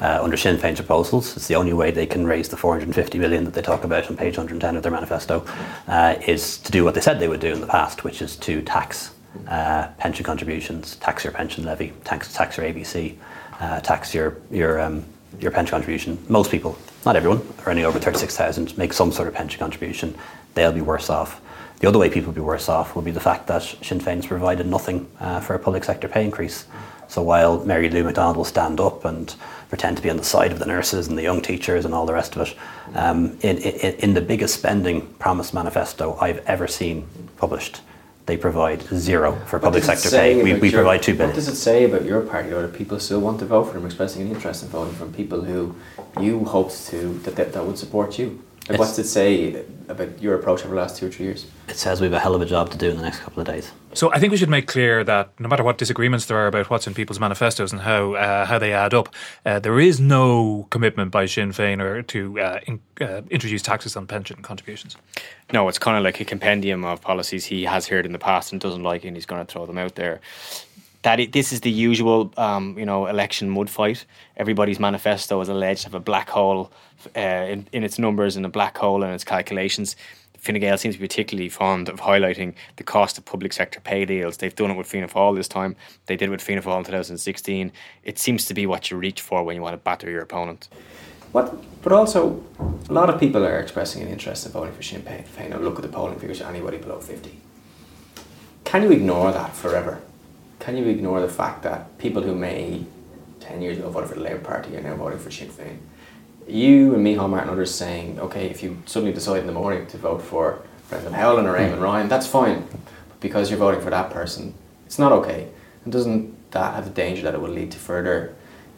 uh, 0.00 0.20
under 0.20 0.36
Sinn 0.36 0.56
Féin's 0.56 0.80
proposals. 0.80 1.36
It's 1.36 1.46
the 1.46 1.54
only 1.54 1.72
way 1.72 1.92
they 1.92 2.06
can 2.06 2.26
raise 2.26 2.48
the 2.48 2.56
450 2.56 3.18
million 3.18 3.44
that 3.44 3.54
they 3.54 3.62
talk 3.62 3.84
about 3.84 4.10
on 4.10 4.16
page 4.16 4.36
110 4.36 4.76
of 4.76 4.82
their 4.82 4.90
manifesto, 4.90 5.44
is 6.26 6.58
to 6.58 6.72
do 6.72 6.82
what 6.82 6.94
they 6.94 7.00
said 7.00 7.20
they 7.20 7.28
would 7.28 7.40
do 7.40 7.52
in 7.52 7.60
the 7.60 7.66
past, 7.68 8.02
which 8.02 8.20
is 8.20 8.34
to 8.36 8.62
tax 8.62 9.11
uh, 9.48 9.88
pension 9.98 10.24
contributions, 10.24 10.96
tax 10.96 11.24
your 11.24 11.32
pension 11.32 11.64
levy, 11.64 11.92
tax, 12.04 12.32
tax 12.32 12.56
your 12.56 12.66
AVC, 12.66 13.16
uh, 13.60 13.80
tax 13.80 14.14
your 14.14 14.36
your 14.50 14.80
um, 14.80 15.04
your 15.40 15.50
pension 15.50 15.70
contribution. 15.70 16.18
Most 16.28 16.50
people, 16.50 16.76
not 17.06 17.16
everyone, 17.16 17.40
earning 17.66 17.84
over 17.84 17.98
36,000 17.98 18.76
make 18.76 18.92
some 18.92 19.12
sort 19.12 19.28
of 19.28 19.34
pension 19.34 19.58
contribution. 19.58 20.14
They'll 20.54 20.72
be 20.72 20.82
worse 20.82 21.08
off. 21.08 21.40
The 21.80 21.88
other 21.88 21.98
way 21.98 22.10
people 22.10 22.28
will 22.28 22.34
be 22.34 22.40
worse 22.40 22.68
off 22.68 22.94
will 22.94 23.02
be 23.02 23.10
the 23.10 23.20
fact 23.20 23.48
that 23.48 23.62
Sinn 23.62 23.98
Féin's 23.98 24.26
provided 24.26 24.66
nothing 24.66 25.08
uh, 25.18 25.40
for 25.40 25.54
a 25.54 25.58
public 25.58 25.84
sector 25.84 26.06
pay 26.06 26.24
increase. 26.24 26.66
So 27.08 27.22
while 27.22 27.64
Mary 27.64 27.90
Lou 27.90 28.04
McDonald 28.04 28.36
will 28.36 28.44
stand 28.44 28.78
up 28.80 29.04
and 29.04 29.34
pretend 29.68 29.96
to 29.96 30.02
be 30.02 30.08
on 30.08 30.16
the 30.16 30.24
side 30.24 30.52
of 30.52 30.58
the 30.58 30.66
nurses 30.66 31.08
and 31.08 31.18
the 31.18 31.22
young 31.22 31.42
teachers 31.42 31.84
and 31.84 31.92
all 31.92 32.06
the 32.06 32.12
rest 32.12 32.36
of 32.36 32.46
it, 32.46 32.56
um, 32.94 33.36
in, 33.40 33.58
in, 33.58 33.94
in 33.96 34.14
the 34.14 34.20
biggest 34.20 34.54
spending 34.54 35.06
promise 35.14 35.52
manifesto 35.52 36.16
I've 36.20 36.38
ever 36.46 36.68
seen 36.68 37.06
published, 37.36 37.80
they 38.26 38.36
provide 38.36 38.82
zero 38.94 39.32
for 39.46 39.58
public 39.58 39.84
What 39.84 39.94
it 39.94 39.98
sector 39.98 40.16
pay. 40.16 40.42
We, 40.42 40.54
we 40.54 40.68
your- 40.68 40.80
provide 40.80 41.02
two 41.02 41.12
billion. 41.14 41.30
What 41.30 41.34
does 41.34 41.48
it 41.48 41.56
say 41.56 41.84
about 41.84 42.04
your 42.04 42.20
party, 42.20 42.52
or 42.52 42.66
do 42.66 42.72
people 42.72 42.98
still 43.00 43.20
want 43.20 43.40
to 43.40 43.46
vote 43.46 43.64
for 43.64 43.74
them, 43.74 43.86
expressing 43.86 44.22
an 44.22 44.28
interest 44.28 44.62
in 44.62 44.68
voting 44.68 44.94
from 44.94 45.12
people 45.12 45.42
who 45.42 45.74
you 46.20 46.44
hoped 46.44 46.86
to 46.86 47.14
that 47.24 47.36
that, 47.36 47.52
that 47.52 47.66
would 47.66 47.78
support 47.78 48.18
you? 48.18 48.42
Like, 48.68 48.78
what's 48.78 48.96
it 48.98 49.04
say 49.04 49.64
about 49.88 50.22
your 50.22 50.36
approach 50.36 50.60
over 50.60 50.68
the 50.68 50.80
last 50.80 50.96
two 50.96 51.06
or 51.06 51.10
three 51.10 51.26
years? 51.26 51.46
It 51.68 51.76
says 51.76 52.00
we 52.00 52.06
have 52.06 52.14
a 52.14 52.20
hell 52.20 52.34
of 52.34 52.42
a 52.42 52.46
job 52.46 52.70
to 52.70 52.78
do 52.78 52.90
in 52.90 52.96
the 52.96 53.02
next 53.02 53.18
couple 53.18 53.40
of 53.40 53.46
days. 53.46 53.72
So 53.92 54.12
I 54.12 54.20
think 54.20 54.30
we 54.30 54.36
should 54.36 54.48
make 54.48 54.68
clear 54.68 55.02
that 55.02 55.38
no 55.40 55.48
matter 55.48 55.64
what 55.64 55.78
disagreements 55.78 56.26
there 56.26 56.36
are 56.36 56.46
about 56.46 56.70
what's 56.70 56.86
in 56.86 56.94
people's 56.94 57.18
manifestos 57.18 57.72
and 57.72 57.80
how 57.80 58.14
uh, 58.14 58.46
how 58.46 58.58
they 58.58 58.72
add 58.72 58.94
up, 58.94 59.12
uh, 59.44 59.58
there 59.58 59.80
is 59.80 59.98
no 60.00 60.68
commitment 60.70 61.10
by 61.10 61.26
Sinn 61.26 61.50
Féin 61.50 61.80
or 61.80 62.02
to 62.02 62.40
uh, 62.40 62.60
in, 62.66 62.80
uh, 63.00 63.22
introduce 63.30 63.62
taxes 63.62 63.96
on 63.96 64.06
pension 64.06 64.42
contributions. 64.42 64.96
No, 65.52 65.68
it's 65.68 65.78
kind 65.78 65.98
of 65.98 66.04
like 66.04 66.20
a 66.20 66.24
compendium 66.24 66.84
of 66.84 67.00
policies 67.00 67.44
he 67.46 67.64
has 67.64 67.88
heard 67.88 68.06
in 68.06 68.12
the 68.12 68.18
past 68.18 68.52
and 68.52 68.60
doesn't 68.60 68.84
like, 68.84 69.04
and 69.04 69.16
he's 69.16 69.26
going 69.26 69.44
to 69.44 69.52
throw 69.52 69.66
them 69.66 69.76
out 69.76 69.96
there. 69.96 70.20
That 71.02 71.18
it, 71.18 71.32
this 71.32 71.52
is 71.52 71.62
the 71.62 71.70
usual, 71.70 72.32
um, 72.36 72.78
you 72.78 72.86
know, 72.86 73.06
election 73.06 73.50
mud 73.50 73.68
fight. 73.68 74.04
Everybody's 74.36 74.78
manifesto 74.78 75.40
is 75.40 75.48
alleged 75.48 75.82
to 75.82 75.86
have 75.88 75.94
a 75.94 76.00
black 76.00 76.30
hole 76.30 76.70
uh, 77.16 77.20
in, 77.20 77.66
in 77.72 77.82
its 77.82 77.98
numbers 77.98 78.36
and 78.36 78.46
a 78.46 78.48
black 78.48 78.78
hole 78.78 79.02
in 79.02 79.10
its 79.10 79.24
calculations. 79.24 79.96
Fine 80.42 80.58
Gael 80.58 80.76
seems 80.76 80.96
to 80.96 81.00
be 81.00 81.06
particularly 81.06 81.48
fond 81.48 81.88
of 81.88 82.00
highlighting 82.00 82.54
the 82.74 82.82
cost 82.82 83.16
of 83.16 83.24
public 83.24 83.52
sector 83.52 83.78
pay 83.78 84.04
deals. 84.04 84.38
They've 84.38 84.54
done 84.54 84.72
it 84.72 84.76
with 84.76 84.88
Fianna 84.88 85.06
Fáil 85.06 85.36
this 85.36 85.46
time. 85.46 85.76
They 86.06 86.16
did 86.16 86.28
it 86.28 86.30
with 86.32 86.42
Fianna 86.42 86.62
Fáil 86.62 86.78
in 86.78 86.84
2016. 86.84 87.70
It 88.02 88.18
seems 88.18 88.44
to 88.46 88.54
be 88.54 88.66
what 88.66 88.90
you 88.90 88.96
reach 88.96 89.20
for 89.20 89.44
when 89.44 89.54
you 89.54 89.62
want 89.62 89.74
to 89.74 89.76
batter 89.76 90.10
your 90.10 90.20
opponent. 90.20 90.68
What, 91.30 91.54
but 91.82 91.92
also, 91.92 92.42
a 92.88 92.92
lot 92.92 93.08
of 93.08 93.20
people 93.20 93.44
are 93.46 93.60
expressing 93.60 94.02
an 94.02 94.08
interest 94.08 94.44
in 94.44 94.50
voting 94.50 94.74
for 94.74 94.82
Sinn 94.82 95.02
Féin. 95.02 95.60
Look 95.60 95.76
at 95.76 95.82
the 95.82 95.88
polling 95.88 96.18
figures, 96.18 96.40
anybody 96.40 96.78
below 96.78 96.98
50. 96.98 97.40
Can 98.64 98.82
you 98.82 98.90
ignore 98.90 99.30
that 99.30 99.54
forever? 99.54 100.02
Can 100.62 100.76
you 100.76 100.86
ignore 100.86 101.20
the 101.20 101.28
fact 101.28 101.64
that 101.64 101.98
people 101.98 102.22
who 102.22 102.36
may 102.36 102.84
10 103.40 103.62
years 103.62 103.78
ago 103.78 103.90
voted 103.90 104.10
for 104.10 104.14
the 104.14 104.20
Labour 104.20 104.38
Party 104.38 104.76
are 104.76 104.80
now 104.80 104.94
voting 104.94 105.18
for 105.18 105.28
Sinn 105.28 105.48
Féin? 105.48 105.78
You 106.46 106.94
and 106.94 107.04
Micheál 107.04 107.28
Martin 107.28 107.48
and 107.48 107.50
others 107.50 107.74
saying, 107.74 108.20
okay, 108.20 108.46
if 108.46 108.62
you 108.62 108.80
suddenly 108.86 109.12
decide 109.12 109.40
in 109.40 109.48
the 109.48 109.52
morning 109.52 109.88
to 109.88 109.98
vote 109.98 110.22
for 110.22 110.62
President 110.88 111.16
Howland 111.16 111.48
or 111.48 111.54
Raymond 111.54 111.82
Ryan, 111.82 112.06
that's 112.06 112.28
fine. 112.28 112.64
But 112.70 112.78
because 113.18 113.50
you're 113.50 113.58
voting 113.58 113.80
for 113.80 113.90
that 113.90 114.10
person, 114.10 114.54
it's 114.86 115.00
not 115.00 115.10
okay. 115.10 115.48
And 115.82 115.92
doesn't 115.92 116.52
that 116.52 116.74
have 116.76 116.84
the 116.84 116.92
danger 116.92 117.22
that 117.22 117.34
it 117.34 117.40
will 117.40 117.50
lead 117.50 117.72
to 117.72 117.78
further 117.78 118.32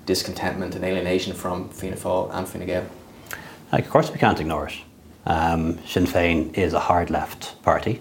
discontentment 0.06 0.74
and 0.74 0.86
alienation 0.86 1.34
from 1.34 1.68
Fianna 1.68 1.96
Fáil 1.96 2.34
and 2.34 2.48
Fine 2.48 2.64
Gael? 2.64 2.86
Like, 3.72 3.84
of 3.84 3.90
course, 3.90 4.10
we 4.10 4.16
can't 4.16 4.40
ignore 4.40 4.68
it. 4.68 4.76
Um, 5.26 5.78
Sinn 5.86 6.06
Féin 6.06 6.56
is 6.56 6.72
a 6.72 6.80
hard 6.80 7.10
left 7.10 7.60
party. 7.62 8.00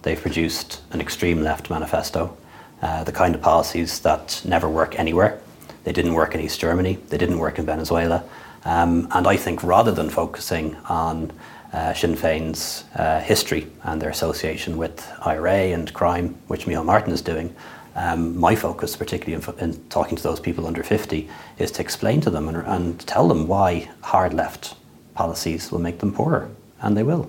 They've 0.00 0.18
produced 0.18 0.80
an 0.92 1.02
extreme 1.02 1.42
left 1.42 1.68
manifesto, 1.68 2.34
uh, 2.82 3.04
the 3.04 3.12
kind 3.12 3.34
of 3.34 3.40
policies 3.40 4.00
that 4.00 4.40
never 4.44 4.68
work 4.68 4.98
anywhere. 4.98 5.40
They 5.84 5.92
didn't 5.92 6.14
work 6.14 6.34
in 6.34 6.40
East 6.40 6.60
Germany, 6.60 6.98
they 7.08 7.18
didn't 7.18 7.38
work 7.38 7.58
in 7.58 7.66
Venezuela. 7.66 8.24
Um, 8.64 9.08
and 9.12 9.26
I 9.26 9.36
think 9.36 9.62
rather 9.62 9.92
than 9.92 10.10
focusing 10.10 10.76
on 10.88 11.32
uh, 11.72 11.94
Sinn 11.94 12.14
Féin's 12.14 12.84
uh, 12.94 13.20
history 13.20 13.66
and 13.82 14.00
their 14.00 14.10
association 14.10 14.76
with 14.76 15.06
IRA 15.22 15.72
and 15.72 15.92
crime, 15.92 16.34
which 16.48 16.66
Micheál 16.66 16.84
Martin 16.84 17.12
is 17.12 17.22
doing, 17.22 17.54
um, 17.94 18.38
my 18.38 18.54
focus, 18.54 18.96
particularly 18.96 19.42
in, 19.42 19.58
in, 19.58 19.88
talking 19.88 20.16
to 20.16 20.22
those 20.22 20.38
people 20.38 20.66
under 20.66 20.82
50, 20.82 21.28
is 21.58 21.70
to 21.72 21.82
explain 21.82 22.20
to 22.20 22.30
them 22.30 22.48
and, 22.48 22.58
and 22.58 23.00
tell 23.00 23.26
them 23.26 23.48
why 23.48 23.90
hard 24.02 24.32
left 24.34 24.76
policies 25.14 25.72
will 25.72 25.80
make 25.80 25.98
them 25.98 26.12
poorer, 26.12 26.48
and 26.80 26.96
they 26.96 27.02
will. 27.02 27.28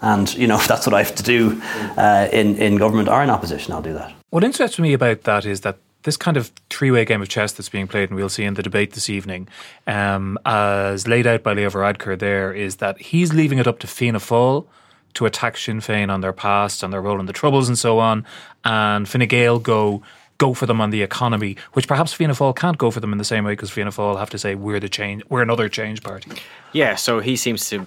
And 0.00 0.32
you 0.34 0.46
know, 0.46 0.56
if 0.56 0.68
that's 0.68 0.86
what 0.86 0.94
I 0.94 1.02
have 1.02 1.14
to 1.16 1.22
do 1.22 1.60
uh, 1.96 2.28
in 2.32 2.56
in 2.56 2.76
government 2.76 3.08
or 3.08 3.22
in 3.22 3.30
opposition, 3.30 3.72
I'll 3.72 3.82
do 3.82 3.94
that. 3.94 4.12
What 4.30 4.44
interests 4.44 4.78
me 4.78 4.92
about 4.92 5.22
that 5.22 5.46
is 5.46 5.62
that 5.62 5.78
this 6.02 6.16
kind 6.16 6.36
of 6.36 6.52
three-way 6.70 7.04
game 7.04 7.20
of 7.20 7.28
chess 7.28 7.52
that's 7.52 7.68
being 7.68 7.88
played, 7.88 8.08
and 8.08 8.16
we'll 8.16 8.28
see 8.28 8.44
in 8.44 8.54
the 8.54 8.62
debate 8.62 8.92
this 8.92 9.10
evening, 9.10 9.48
um, 9.86 10.38
as 10.46 11.08
laid 11.08 11.26
out 11.26 11.42
by 11.42 11.52
Leo 11.52 11.70
Varadkar, 11.70 12.18
there 12.18 12.52
is 12.52 12.76
that 12.76 13.00
he's 13.00 13.34
leaving 13.34 13.58
it 13.58 13.66
up 13.66 13.78
to 13.80 13.86
Fianna 13.86 14.18
Fáil 14.18 14.66
to 15.14 15.26
attack 15.26 15.56
Sinn 15.56 15.80
Féin 15.80 16.10
on 16.10 16.20
their 16.20 16.32
past 16.32 16.82
and 16.82 16.92
their 16.92 17.02
role 17.02 17.18
in 17.18 17.26
the 17.26 17.32
Troubles 17.32 17.68
and 17.68 17.78
so 17.78 17.98
on, 17.98 18.24
and 18.64 19.08
Fine 19.08 19.26
Gael 19.26 19.58
go 19.58 20.02
go 20.38 20.54
for 20.54 20.66
them 20.66 20.80
on 20.80 20.90
the 20.90 21.02
economy, 21.02 21.56
which 21.72 21.88
perhaps 21.88 22.12
Fianna 22.12 22.32
Fáil 22.32 22.54
can't 22.54 22.78
go 22.78 22.92
for 22.92 23.00
them 23.00 23.10
in 23.10 23.18
the 23.18 23.24
same 23.24 23.44
way 23.44 23.52
because 23.52 23.70
Fianna 23.70 23.90
Fáil 23.90 24.18
have 24.18 24.30
to 24.30 24.38
say 24.38 24.54
we're 24.54 24.78
the 24.78 24.88
change, 24.88 25.22
we're 25.28 25.42
another 25.42 25.68
change 25.68 26.02
party. 26.02 26.30
Yeah, 26.72 26.94
so 26.94 27.18
he 27.18 27.34
seems 27.34 27.68
to 27.70 27.86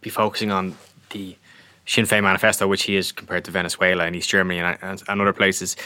be 0.00 0.08
focusing 0.08 0.50
on 0.50 0.74
the 1.10 1.36
Sinn 1.86 2.04
Féin 2.04 2.22
manifesto, 2.22 2.66
which 2.68 2.84
he 2.84 2.96
is 2.96 3.12
compared 3.12 3.44
to 3.44 3.50
Venezuela 3.50 4.04
and 4.04 4.14
East 4.14 4.28
Germany 4.28 4.60
and, 4.60 4.78
and, 4.82 5.02
and 5.08 5.20
other 5.20 5.32
places, 5.32 5.76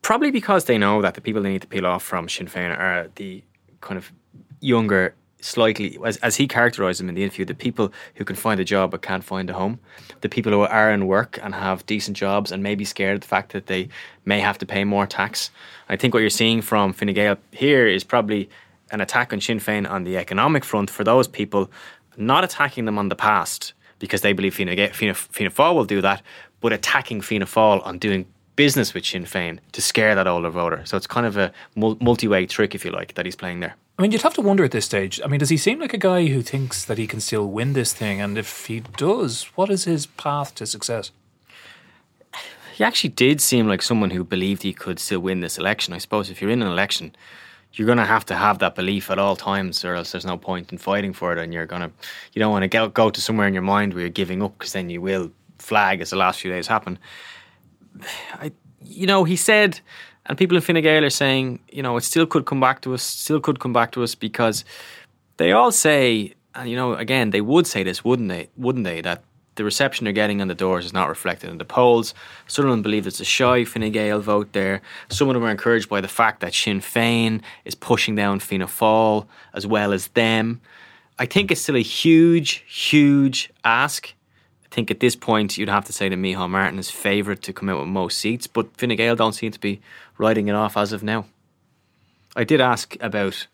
probably 0.00 0.30
because 0.30 0.64
they 0.64 0.78
know 0.78 1.02
that 1.02 1.14
the 1.14 1.20
people 1.20 1.42
they 1.42 1.50
need 1.50 1.62
to 1.62 1.68
peel 1.68 1.86
off 1.86 2.02
from 2.02 2.28
Sinn 2.28 2.46
Féin 2.46 2.76
are 2.76 3.08
the 3.16 3.42
kind 3.80 3.98
of 3.98 4.12
younger 4.60 5.14
slightly, 5.42 5.98
as, 6.04 6.16
as 6.18 6.36
he 6.36 6.46
characterised 6.46 7.00
them 7.00 7.08
in 7.08 7.14
the 7.14 7.22
interview, 7.22 7.44
the 7.44 7.54
people 7.54 7.92
who 8.14 8.24
can 8.24 8.36
find 8.36 8.60
a 8.60 8.64
job 8.64 8.92
but 8.92 9.02
can't 9.02 9.24
find 9.24 9.50
a 9.50 9.52
home, 9.52 9.78
the 10.20 10.28
people 10.28 10.52
who 10.52 10.60
are 10.60 10.90
in 10.92 11.06
work 11.06 11.38
and 11.42 11.54
have 11.54 11.84
decent 11.86 12.16
jobs 12.16 12.52
and 12.52 12.62
may 12.62 12.74
be 12.74 12.84
scared 12.84 13.16
of 13.16 13.20
the 13.22 13.26
fact 13.26 13.52
that 13.52 13.66
they 13.66 13.88
may 14.24 14.40
have 14.40 14.56
to 14.58 14.66
pay 14.66 14.84
more 14.84 15.06
tax. 15.06 15.50
I 15.88 15.96
think 15.96 16.14
what 16.14 16.20
you're 16.20 16.30
seeing 16.30 16.62
from 16.62 16.92
Fine 16.92 17.12
Gael 17.12 17.36
here 17.50 17.86
is 17.86 18.04
probably 18.04 18.48
an 18.92 19.00
attack 19.00 19.32
on 19.32 19.40
Sinn 19.40 19.58
Féin 19.58 19.90
on 19.90 20.04
the 20.04 20.16
economic 20.16 20.64
front 20.64 20.90
for 20.90 21.02
those 21.02 21.26
people, 21.26 21.70
not 22.16 22.44
attacking 22.44 22.84
them 22.84 22.98
on 22.98 23.08
the 23.08 23.16
past 23.16 23.72
because 24.02 24.20
they 24.22 24.32
believe 24.32 24.52
Fianna, 24.52 24.88
Fianna, 24.88 25.14
Fianna 25.14 25.50
Fáil 25.50 25.74
will 25.74 25.84
do 25.84 26.00
that, 26.00 26.22
but 26.60 26.72
attacking 26.72 27.20
Fianna 27.20 27.46
Fáil 27.46 27.86
on 27.86 27.98
doing 27.98 28.26
business 28.56 28.92
with 28.92 29.06
Sinn 29.06 29.24
Féin 29.24 29.60
to 29.70 29.80
scare 29.80 30.16
that 30.16 30.26
older 30.26 30.50
voter. 30.50 30.82
So 30.84 30.96
it's 30.96 31.06
kind 31.06 31.24
of 31.24 31.36
a 31.36 31.52
multi-way 31.76 32.46
trick, 32.46 32.74
if 32.74 32.84
you 32.84 32.90
like, 32.90 33.14
that 33.14 33.24
he's 33.24 33.36
playing 33.36 33.60
there. 33.60 33.76
I 33.98 34.02
mean, 34.02 34.10
you'd 34.10 34.22
have 34.22 34.34
to 34.34 34.42
wonder 34.42 34.64
at 34.64 34.72
this 34.72 34.84
stage. 34.84 35.20
I 35.24 35.28
mean, 35.28 35.38
does 35.38 35.50
he 35.50 35.56
seem 35.56 35.78
like 35.78 35.94
a 35.94 35.98
guy 35.98 36.26
who 36.26 36.42
thinks 36.42 36.84
that 36.84 36.98
he 36.98 37.06
can 37.06 37.20
still 37.20 37.46
win 37.46 37.74
this 37.74 37.94
thing? 37.94 38.20
And 38.20 38.36
if 38.36 38.66
he 38.66 38.80
does, 38.80 39.44
what 39.54 39.70
is 39.70 39.84
his 39.84 40.06
path 40.06 40.54
to 40.56 40.66
success? 40.66 41.12
He 42.74 42.82
actually 42.82 43.10
did 43.10 43.40
seem 43.40 43.68
like 43.68 43.82
someone 43.82 44.10
who 44.10 44.24
believed 44.24 44.64
he 44.64 44.72
could 44.72 44.98
still 44.98 45.20
win 45.20 45.40
this 45.40 45.58
election. 45.58 45.94
I 45.94 45.98
suppose 45.98 46.28
if 46.28 46.42
you're 46.42 46.50
in 46.50 46.62
an 46.62 46.68
election, 46.68 47.14
you're 47.74 47.86
going 47.86 47.98
to 47.98 48.04
have 48.04 48.26
to 48.26 48.34
have 48.34 48.58
that 48.58 48.74
belief 48.74 49.10
at 49.10 49.18
all 49.18 49.36
times, 49.36 49.84
or 49.84 49.94
else 49.94 50.12
there's 50.12 50.26
no 50.26 50.36
point 50.36 50.72
in 50.72 50.78
fighting 50.78 51.12
for 51.12 51.32
it. 51.32 51.38
And 51.38 51.52
you're 51.54 51.66
going 51.66 51.82
to, 51.82 51.90
you 52.32 52.40
don't 52.40 52.52
want 52.52 52.70
to 52.70 52.88
go, 52.88 53.10
to 53.10 53.20
somewhere 53.20 53.46
in 53.46 53.54
your 53.54 53.62
mind 53.62 53.94
where 53.94 54.02
you're 54.02 54.10
giving 54.10 54.42
up, 54.42 54.58
because 54.58 54.72
then 54.72 54.90
you 54.90 55.00
will 55.00 55.30
flag 55.58 56.00
as 56.00 56.10
the 56.10 56.16
last 56.16 56.40
few 56.40 56.50
days 56.50 56.66
happen. 56.66 56.98
I, 58.34 58.52
you 58.80 59.06
know, 59.06 59.24
he 59.24 59.36
said, 59.36 59.80
and 60.26 60.36
people 60.36 60.56
in 60.56 60.62
Fine 60.62 60.82
Gael 60.82 61.04
are 61.04 61.10
saying, 61.10 61.60
you 61.70 61.82
know, 61.82 61.96
it 61.96 62.02
still 62.02 62.26
could 62.26 62.46
come 62.46 62.60
back 62.60 62.80
to 62.82 62.94
us, 62.94 63.02
still 63.02 63.40
could 63.40 63.58
come 63.58 63.72
back 63.72 63.92
to 63.92 64.02
us 64.02 64.14
because 64.14 64.64
they 65.36 65.52
all 65.52 65.72
say, 65.72 66.34
and 66.54 66.68
you 66.68 66.76
know, 66.76 66.94
again, 66.94 67.30
they 67.30 67.40
would 67.40 67.66
say 67.66 67.82
this, 67.82 68.04
wouldn't 68.04 68.28
they? 68.28 68.48
Wouldn't 68.56 68.84
they? 68.84 69.00
That 69.00 69.24
the 69.56 69.64
reception 69.64 70.04
they're 70.04 70.12
getting 70.12 70.40
on 70.40 70.48
the 70.48 70.54
doors 70.54 70.84
is 70.84 70.92
not 70.92 71.08
reflected 71.08 71.50
in 71.50 71.58
the 71.58 71.64
polls. 71.64 72.14
Some 72.46 72.64
of 72.64 72.70
them 72.70 72.82
believe 72.82 73.06
it's 73.06 73.20
a 73.20 73.24
shy 73.24 73.64
Fine 73.64 73.92
Gael 73.92 74.20
vote 74.20 74.52
there. 74.52 74.80
Some 75.08 75.28
of 75.28 75.34
them 75.34 75.44
are 75.44 75.50
encouraged 75.50 75.88
by 75.88 76.00
the 76.00 76.08
fact 76.08 76.40
that 76.40 76.54
Sinn 76.54 76.80
Féin 76.80 77.42
is 77.64 77.74
pushing 77.74 78.14
down 78.14 78.40
Fianna 78.40 78.66
Fáil 78.66 79.26
as 79.52 79.66
well 79.66 79.92
as 79.92 80.08
them. 80.08 80.60
I 81.18 81.26
think 81.26 81.50
it's 81.50 81.60
still 81.60 81.76
a 81.76 81.82
huge, 81.82 82.64
huge 82.66 83.50
ask 83.64 84.14
I 84.72 84.74
think 84.74 84.90
at 84.90 85.00
this 85.00 85.14
point 85.14 85.58
you'd 85.58 85.68
have 85.68 85.84
to 85.84 85.92
say 85.92 86.08
that 86.08 86.16
Micheál 86.16 86.48
Martin 86.48 86.78
is 86.78 86.90
favourite 86.90 87.42
to 87.42 87.52
come 87.52 87.68
out 87.68 87.80
with 87.80 87.88
most 87.88 88.16
seats, 88.16 88.46
but 88.46 88.74
Fine 88.78 88.96
Gael 88.96 89.14
don't 89.14 89.34
seem 89.34 89.52
to 89.52 89.60
be 89.60 89.82
writing 90.16 90.48
it 90.48 90.54
off 90.54 90.78
as 90.78 90.94
of 90.94 91.02
now. 91.02 91.26
I 92.34 92.44
did 92.44 92.62
ask 92.62 92.96
about 93.02 93.48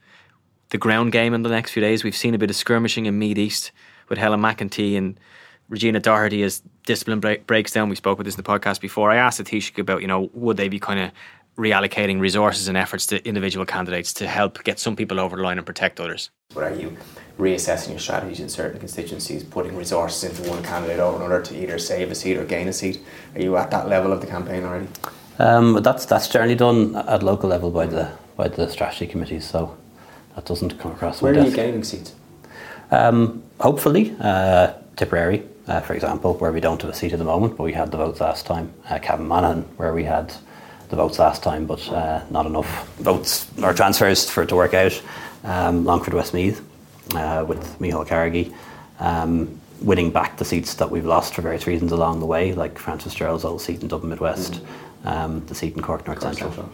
the 0.68 0.78
ground 0.78 1.10
game 1.10 1.34
in 1.34 1.42
the 1.42 1.48
next 1.48 1.72
few 1.72 1.80
days. 1.80 2.04
We've 2.04 2.14
seen 2.14 2.34
a 2.34 2.38
bit 2.38 2.50
of 2.50 2.56
skirmishing 2.56 3.06
in 3.06 3.18
Meath 3.18 3.36
East 3.36 3.72
with 4.08 4.18
Helen 4.18 4.40
McEntee 4.40 4.96
and 4.96 5.18
Regina 5.68 6.00
Doherty 6.00 6.42
as 6.42 6.62
discipline 6.86 7.20
break, 7.20 7.46
breaks 7.46 7.72
down. 7.72 7.88
We 7.88 7.96
spoke 7.96 8.18
about 8.18 8.24
this 8.24 8.36
in 8.36 8.42
the 8.42 8.48
podcast 8.48 8.80
before. 8.80 9.10
I 9.10 9.16
asked 9.16 9.38
the 9.38 9.44
Taoiseach 9.44 9.78
about, 9.78 10.00
you 10.00 10.08
know, 10.08 10.30
would 10.32 10.56
they 10.56 10.68
be 10.68 10.78
kind 10.78 11.00
of 11.00 11.10
reallocating 11.58 12.20
resources 12.20 12.68
and 12.68 12.76
efforts 12.76 13.04
to 13.06 13.26
individual 13.26 13.66
candidates 13.66 14.12
to 14.14 14.26
help 14.26 14.62
get 14.64 14.78
some 14.78 14.94
people 14.96 15.18
over 15.18 15.36
the 15.36 15.42
line 15.42 15.58
and 15.58 15.66
protect 15.66 16.00
others? 16.00 16.30
But 16.54 16.64
are 16.64 16.74
you 16.74 16.96
reassessing 17.38 17.90
your 17.90 17.98
strategies 17.98 18.40
in 18.40 18.48
certain 18.48 18.78
constituencies, 18.78 19.44
putting 19.44 19.76
resources 19.76 20.24
into 20.30 20.48
one 20.48 20.62
candidate 20.62 21.00
over 21.00 21.16
another 21.16 21.42
to 21.42 21.62
either 21.62 21.78
save 21.78 22.10
a 22.10 22.14
seat 22.14 22.36
or 22.36 22.44
gain 22.44 22.68
a 22.68 22.72
seat? 22.72 23.00
Are 23.34 23.40
you 23.40 23.56
at 23.56 23.70
that 23.70 23.88
level 23.88 24.12
of 24.12 24.20
the 24.20 24.26
campaign 24.26 24.64
already? 24.64 24.88
Um, 25.38 25.82
that's 25.82 26.04
that's 26.06 26.28
generally 26.28 26.56
done 26.56 26.96
at 26.96 27.22
local 27.22 27.48
level 27.48 27.70
by 27.70 27.86
the 27.86 28.10
by 28.36 28.48
the 28.48 28.68
strategy 28.68 29.06
committees, 29.06 29.48
so 29.48 29.76
that 30.34 30.46
doesn't 30.46 30.78
come 30.78 30.92
across. 30.92 31.22
Where 31.22 31.32
are 31.32 31.36
desk. 31.36 31.50
you 31.50 31.56
gaining 31.56 31.84
seats? 31.84 32.14
Um, 32.90 33.42
hopefully, 33.60 34.16
uh, 34.20 34.72
Tipperary, 34.96 35.44
uh, 35.68 35.80
for 35.80 35.94
example, 35.94 36.34
where 36.34 36.50
we 36.50 36.60
don't 36.60 36.80
have 36.82 36.90
a 36.90 36.94
seat 36.94 37.12
at 37.12 37.18
the 37.18 37.24
moment, 37.24 37.56
but 37.56 37.64
we 37.64 37.72
had 37.72 37.90
the 37.90 37.98
votes 37.98 38.20
last 38.20 38.46
time. 38.46 38.72
Uh, 38.88 38.98
Cavan 38.98 39.62
where 39.76 39.94
we 39.94 40.04
had 40.04 40.34
the 40.88 40.96
votes 40.96 41.18
last 41.18 41.42
time, 41.42 41.66
but 41.66 41.86
uh, 41.90 42.22
not 42.30 42.46
enough 42.46 42.88
votes 42.96 43.46
or 43.62 43.74
transfers 43.74 44.28
for 44.28 44.42
it 44.42 44.48
to 44.48 44.56
work 44.56 44.74
out. 44.74 45.00
Um, 45.44 45.84
Longford 45.84 46.14
Westmeath 46.14 46.62
uh, 47.14 47.44
with 47.46 47.78
Micheál 47.78 48.06
Carrigy. 48.06 48.52
Um, 48.98 49.60
winning 49.80 50.10
back 50.10 50.38
the 50.38 50.44
seats 50.44 50.74
that 50.74 50.90
we've 50.90 51.04
lost 51.04 51.34
for 51.34 51.42
various 51.42 51.66
reasons 51.66 51.92
along 51.92 52.20
the 52.20 52.26
way, 52.26 52.52
like 52.52 52.78
Francis 52.78 53.14
Gerald's 53.14 53.44
old 53.44 53.60
seat 53.60 53.80
in 53.80 53.88
Dublin 53.88 54.10
Midwest, 54.10 54.54
mm. 54.54 55.06
um, 55.06 55.46
the 55.46 55.54
seat 55.54 55.76
in 55.76 55.82
Cork 55.82 56.06
North 56.06 56.20
Cork 56.20 56.34
Central. 56.34 56.50
Central. 56.50 56.72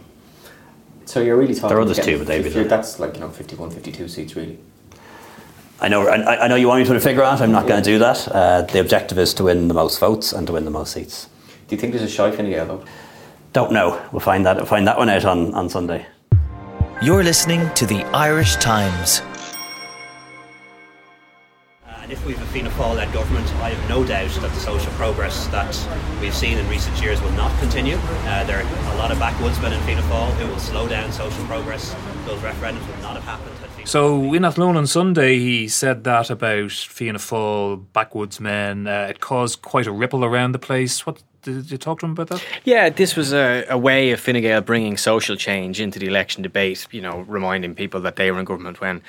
So 1.05 1.21
you're 1.21 1.37
really 1.37 1.55
talking. 1.55 1.69
There 1.69 1.79
are 1.79 1.83
others 1.83 1.99
too, 1.99 2.19
but 2.19 2.29
David. 2.29 2.69
That's 2.69 2.99
like 2.99 3.15
you 3.15 3.21
know 3.21 3.29
51, 3.29 3.71
52 3.71 4.09
seats 4.09 4.37
really. 4.37 4.59
I 5.81 5.89
know, 5.89 6.07
I, 6.07 6.45
I 6.45 6.49
know 6.49 6.55
you 6.55 6.69
want 6.69 6.79
me 6.79 6.85
to 6.85 6.89
put 6.89 6.97
a 6.97 7.01
figure 7.01 7.23
on 7.23 7.37
it. 7.37 7.41
I'm 7.43 7.53
not 7.53 7.67
going 7.67 7.83
to 7.83 7.91
do 7.91 7.99
that. 7.99 8.29
Uh, 8.29 8.63
the 8.63 8.81
objective 8.81 9.19
is 9.19 9.35
to 9.35 9.45
win 9.45 9.69
the 9.69 9.75
most 9.75 9.99
votes 9.99 10.33
and 10.33 10.47
to 10.47 10.53
win 10.53 10.65
the 10.65 10.71
most 10.71 10.93
seats. 10.93 11.29
Do 11.69 11.75
you 11.75 11.81
think 11.81 11.93
there's 11.93 12.05
a 12.05 12.09
shy 12.09 12.31
Fine 12.31 12.51
Gael 12.51 12.67
vote? 12.67 12.87
Don't 13.53 13.73
know. 13.73 14.01
We'll 14.13 14.21
find 14.21 14.47
that. 14.47 14.57
We'll 14.57 14.67
find 14.67 14.87
that 14.87 14.99
one 14.99 15.09
out 15.09 15.25
on, 15.25 15.53
on 15.55 15.69
Sunday. 15.69 16.07
You're 17.03 17.25
listening 17.25 17.69
to 17.75 17.87
the 17.87 18.05
Irish 18.15 18.57
Times. 18.57 19.21
And 21.87 22.13
if 22.13 22.25
we 22.25 22.35
have 22.35 22.43
a 22.43 22.47
Fianna 22.53 22.71
Fáil-led 22.71 23.13
government, 23.13 23.47
I 23.57 23.71
have 23.71 23.89
no 23.89 24.05
doubt 24.05 24.31
that 24.31 24.53
the 24.53 24.61
social 24.61 24.93
progress 24.93 25.47
that 25.49 25.75
we've 26.21 26.35
seen 26.35 26.59
in 26.59 26.69
recent 26.69 27.01
years 27.03 27.21
will 27.21 27.33
not 27.33 27.59
continue. 27.61 27.97
Uh, 27.97 28.45
there 28.45 28.59
are 28.59 28.95
a 28.95 28.97
lot 28.97 29.11
of 29.11 29.19
backwoodsmen 29.19 29.73
in 29.73 29.81
Fianna 29.83 30.03
Fáil 30.03 30.31
who 30.35 30.47
will 30.47 30.59
slow 30.59 30.87
down 30.87 31.11
social 31.13 31.45
progress. 31.47 31.95
Those 32.27 32.39
referendums 32.41 32.87
would 32.87 33.03
not 33.03 33.15
have 33.15 33.25
happened. 33.25 33.51
So 33.85 34.33
in 34.33 34.45
Athlone 34.45 34.77
on 34.77 34.87
Sunday, 34.87 35.39
he 35.39 35.69
said 35.69 36.05
that 36.05 36.31
about 36.31 36.73
Fianna 36.73 37.19
Fáil, 37.19 37.85
backwoodsmen. 37.95 38.89
Uh, 38.89 39.09
it 39.09 39.21
caused 39.21 39.63
quite 39.63 39.87
a 39.87 39.93
ripple 39.93 40.25
around 40.25 40.53
the 40.53 40.59
place. 40.59 41.07
What 41.07 41.23
did 41.43 41.71
you 41.71 41.79
talk 41.79 42.01
to 42.01 42.07
him 42.07 42.13
about 42.13 42.29
that? 42.29 42.45
Yeah, 42.65 42.89
this 42.89 43.15
was 43.15 43.33
a, 43.33 43.65
a 43.69 43.79
way 43.79 44.11
of 44.11 44.21
Fine 44.21 44.41
Gael 44.41 44.63
bringing 44.63 44.97
social 44.97 45.37
change 45.37 45.81
into 45.81 45.99
the 45.99 46.07
election 46.07 46.43
debate, 46.43 46.89
you 46.91 47.03
know, 47.03 47.21
reminding 47.29 47.75
people 47.75 48.01
that 48.01 48.17
they 48.17 48.33
were 48.33 48.39
in 48.41 48.47
government 48.47 48.81
when 48.81 49.03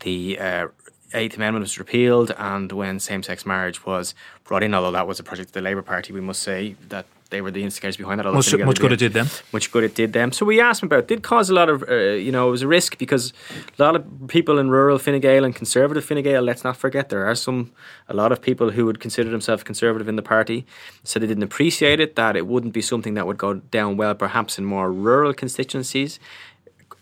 the 0.00 0.38
uh, 0.38 0.68
Eighth 1.14 1.36
Amendment 1.36 1.62
was 1.62 1.78
repealed 1.78 2.32
and 2.36 2.70
when 2.72 2.98
same 3.00 3.22
sex 3.22 3.46
marriage 3.46 3.86
was 3.86 4.14
brought 4.44 4.62
in, 4.62 4.74
although 4.74 4.90
that 4.90 5.06
was 5.06 5.20
a 5.20 5.22
project 5.22 5.50
of 5.50 5.52
the 5.54 5.62
Labour 5.62 5.82
Party, 5.82 6.12
we 6.12 6.20
must 6.20 6.42
say 6.42 6.74
that 6.88 7.06
they 7.30 7.40
were 7.40 7.50
the 7.50 7.62
instigators 7.62 7.96
behind 7.96 8.20
that. 8.20 8.32
Much, 8.32 8.54
much 8.56 8.80
good 8.80 8.92
it 8.92 8.98
did 8.98 9.12
them. 9.12 9.26
much 9.52 9.72
good 9.72 9.84
it 9.84 9.94
did 9.94 10.12
them. 10.12 10.32
So 10.32 10.46
we 10.46 10.60
asked 10.60 10.82
him 10.82 10.86
about. 10.86 11.00
It 11.00 11.08
did 11.08 11.22
cause 11.22 11.50
a 11.50 11.54
lot 11.54 11.68
of, 11.68 11.84
uh, 11.88 11.94
you 11.94 12.30
know, 12.30 12.48
it 12.48 12.50
was 12.50 12.62
a 12.62 12.68
risk 12.68 12.98
because 12.98 13.32
a 13.78 13.82
lot 13.82 13.96
of 13.96 14.04
people 14.28 14.58
in 14.58 14.70
rural 14.70 14.98
Fine 14.98 15.20
Gael 15.20 15.44
and 15.44 15.54
conservative 15.54 16.04
Fine 16.04 16.22
Gael. 16.22 16.42
Let's 16.42 16.62
not 16.62 16.76
forget 16.76 17.08
there 17.08 17.26
are 17.26 17.34
some, 17.34 17.72
a 18.08 18.14
lot 18.14 18.30
of 18.30 18.40
people 18.40 18.70
who 18.70 18.86
would 18.86 19.00
consider 19.00 19.30
themselves 19.30 19.62
conservative 19.64 20.08
in 20.08 20.16
the 20.16 20.22
party. 20.22 20.66
So 21.02 21.18
they 21.18 21.26
didn't 21.26 21.42
appreciate 21.42 22.00
it. 22.00 22.16
That 22.16 22.36
it 22.36 22.46
wouldn't 22.46 22.72
be 22.72 22.82
something 22.82 23.14
that 23.14 23.26
would 23.26 23.38
go 23.38 23.54
down 23.54 23.96
well, 23.96 24.14
perhaps 24.14 24.58
in 24.58 24.64
more 24.64 24.92
rural 24.92 25.34
constituencies. 25.34 26.20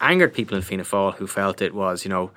Angered 0.00 0.34
people 0.34 0.56
in 0.56 0.62
Fianna 0.62 0.84
Fáil 0.84 1.14
who 1.14 1.26
felt 1.26 1.60
it 1.60 1.74
was, 1.74 2.04
you 2.04 2.08
know, 2.08 2.30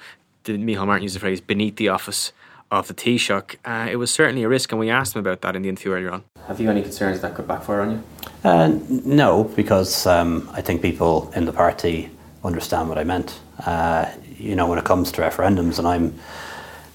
the 0.43 0.57
Micheál 0.57 0.85
Martin 0.85 1.03
used 1.03 1.15
the 1.15 1.19
phrase 1.19 1.41
beneath 1.41 1.75
the 1.77 1.89
office 1.89 2.31
of 2.71 2.87
the 2.87 2.93
Taoiseach. 2.93 3.55
Uh, 3.65 3.89
it 3.89 3.95
was 3.97 4.11
certainly 4.11 4.43
a 4.43 4.49
risk, 4.49 4.71
and 4.71 4.79
we 4.79 4.89
asked 4.89 5.15
him 5.15 5.19
about 5.19 5.41
that 5.41 5.55
in 5.55 5.61
the 5.61 5.69
interview 5.69 5.93
earlier 5.93 6.11
on. 6.11 6.23
Have 6.47 6.59
you 6.59 6.69
any 6.69 6.81
concerns 6.81 7.21
that 7.21 7.35
could 7.35 7.47
backfire 7.47 7.81
on 7.81 7.91
you? 7.91 8.03
Uh, 8.43 8.79
no, 8.89 9.43
because 9.55 10.05
um, 10.05 10.49
I 10.53 10.61
think 10.61 10.81
people 10.81 11.31
in 11.35 11.45
the 11.45 11.53
party 11.53 12.09
understand 12.43 12.89
what 12.89 12.97
I 12.97 13.03
meant. 13.03 13.39
Uh, 13.65 14.11
you 14.37 14.55
know, 14.55 14.67
when 14.67 14.77
it 14.77 14.85
comes 14.85 15.11
to 15.13 15.21
referendums, 15.21 15.79
and 15.79 15.87
I'm 15.87 16.19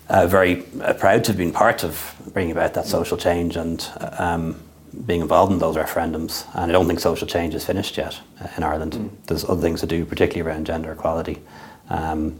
uh, 0.08 0.26
very 0.26 0.64
uh, 0.80 0.92
proud 0.94 1.24
to 1.24 1.32
have 1.32 1.38
been 1.38 1.52
part 1.52 1.84
of 1.84 2.14
bringing 2.32 2.52
about 2.52 2.74
that 2.74 2.86
social 2.86 3.16
change 3.16 3.56
and 3.56 3.88
um, 4.18 4.60
being 5.06 5.20
involved 5.20 5.52
in 5.52 5.58
those 5.58 5.76
referendums. 5.76 6.46
And 6.54 6.70
I 6.70 6.72
don't 6.72 6.86
think 6.86 7.00
social 7.00 7.26
change 7.26 7.54
is 7.54 7.64
finished 7.64 7.96
yet 7.96 8.20
uh, 8.40 8.48
in 8.56 8.62
Ireland. 8.62 9.16
There's 9.26 9.44
other 9.44 9.60
things 9.60 9.80
to 9.80 9.86
do, 9.86 10.04
particularly 10.04 10.48
around 10.48 10.66
gender 10.66 10.92
equality. 10.92 11.40
Um, 11.88 12.38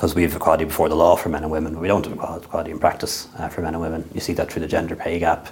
because 0.00 0.14
we 0.14 0.22
have 0.22 0.34
equality 0.34 0.64
before 0.64 0.88
the 0.88 0.94
law 0.96 1.14
for 1.14 1.28
men 1.28 1.42
and 1.42 1.52
women, 1.52 1.74
but 1.74 1.80
we 1.82 1.86
don't 1.86 2.06
have 2.06 2.42
equality 2.42 2.70
in 2.70 2.78
practice 2.78 3.28
uh, 3.38 3.50
for 3.50 3.60
men 3.60 3.74
and 3.74 3.82
women. 3.82 4.08
You 4.14 4.20
see 4.20 4.32
that 4.32 4.50
through 4.50 4.62
the 4.62 4.66
gender 4.66 4.96
pay 4.96 5.18
gap, 5.18 5.48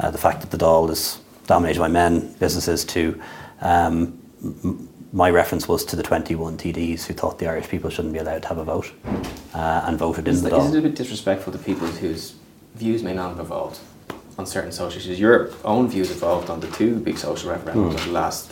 uh, 0.00 0.10
the 0.10 0.18
fact 0.18 0.40
that 0.40 0.50
the 0.50 0.56
Dáil 0.58 0.90
is 0.90 1.20
dominated 1.46 1.78
by 1.78 1.86
men, 1.86 2.32
businesses 2.40 2.84
too. 2.84 3.22
Um, 3.60 4.18
m- 4.42 4.88
my 5.12 5.30
reference 5.30 5.68
was 5.68 5.84
to 5.84 5.94
the 5.94 6.02
21 6.02 6.56
TDs 6.58 7.04
who 7.04 7.14
thought 7.14 7.38
the 7.38 7.46
Irish 7.46 7.68
people 7.68 7.88
shouldn't 7.88 8.12
be 8.12 8.18
allowed 8.18 8.42
to 8.42 8.48
have 8.48 8.58
a 8.58 8.64
vote 8.64 8.90
uh, 9.54 9.84
and 9.86 9.96
voted 9.96 10.26
in 10.26 10.34
Is, 10.34 10.42
the 10.42 10.56
is 10.56 10.74
it 10.74 10.78
a 10.80 10.82
bit 10.82 10.96
disrespectful 10.96 11.52
to 11.52 11.58
people 11.60 11.86
whose 11.86 12.34
views 12.74 13.04
may 13.04 13.14
not 13.14 13.28
have 13.28 13.38
evolved 13.38 13.78
on 14.36 14.44
certain 14.44 14.72
social 14.72 14.98
issues? 14.98 15.20
Your 15.20 15.50
own 15.64 15.88
views 15.88 16.10
evolved 16.10 16.50
on 16.50 16.58
the 16.58 16.66
two 16.72 16.96
big 16.98 17.16
social 17.16 17.52
referendums 17.52 17.90
Hmm. 17.90 17.94
of 17.94 18.04
the 18.06 18.10
last 18.10 18.50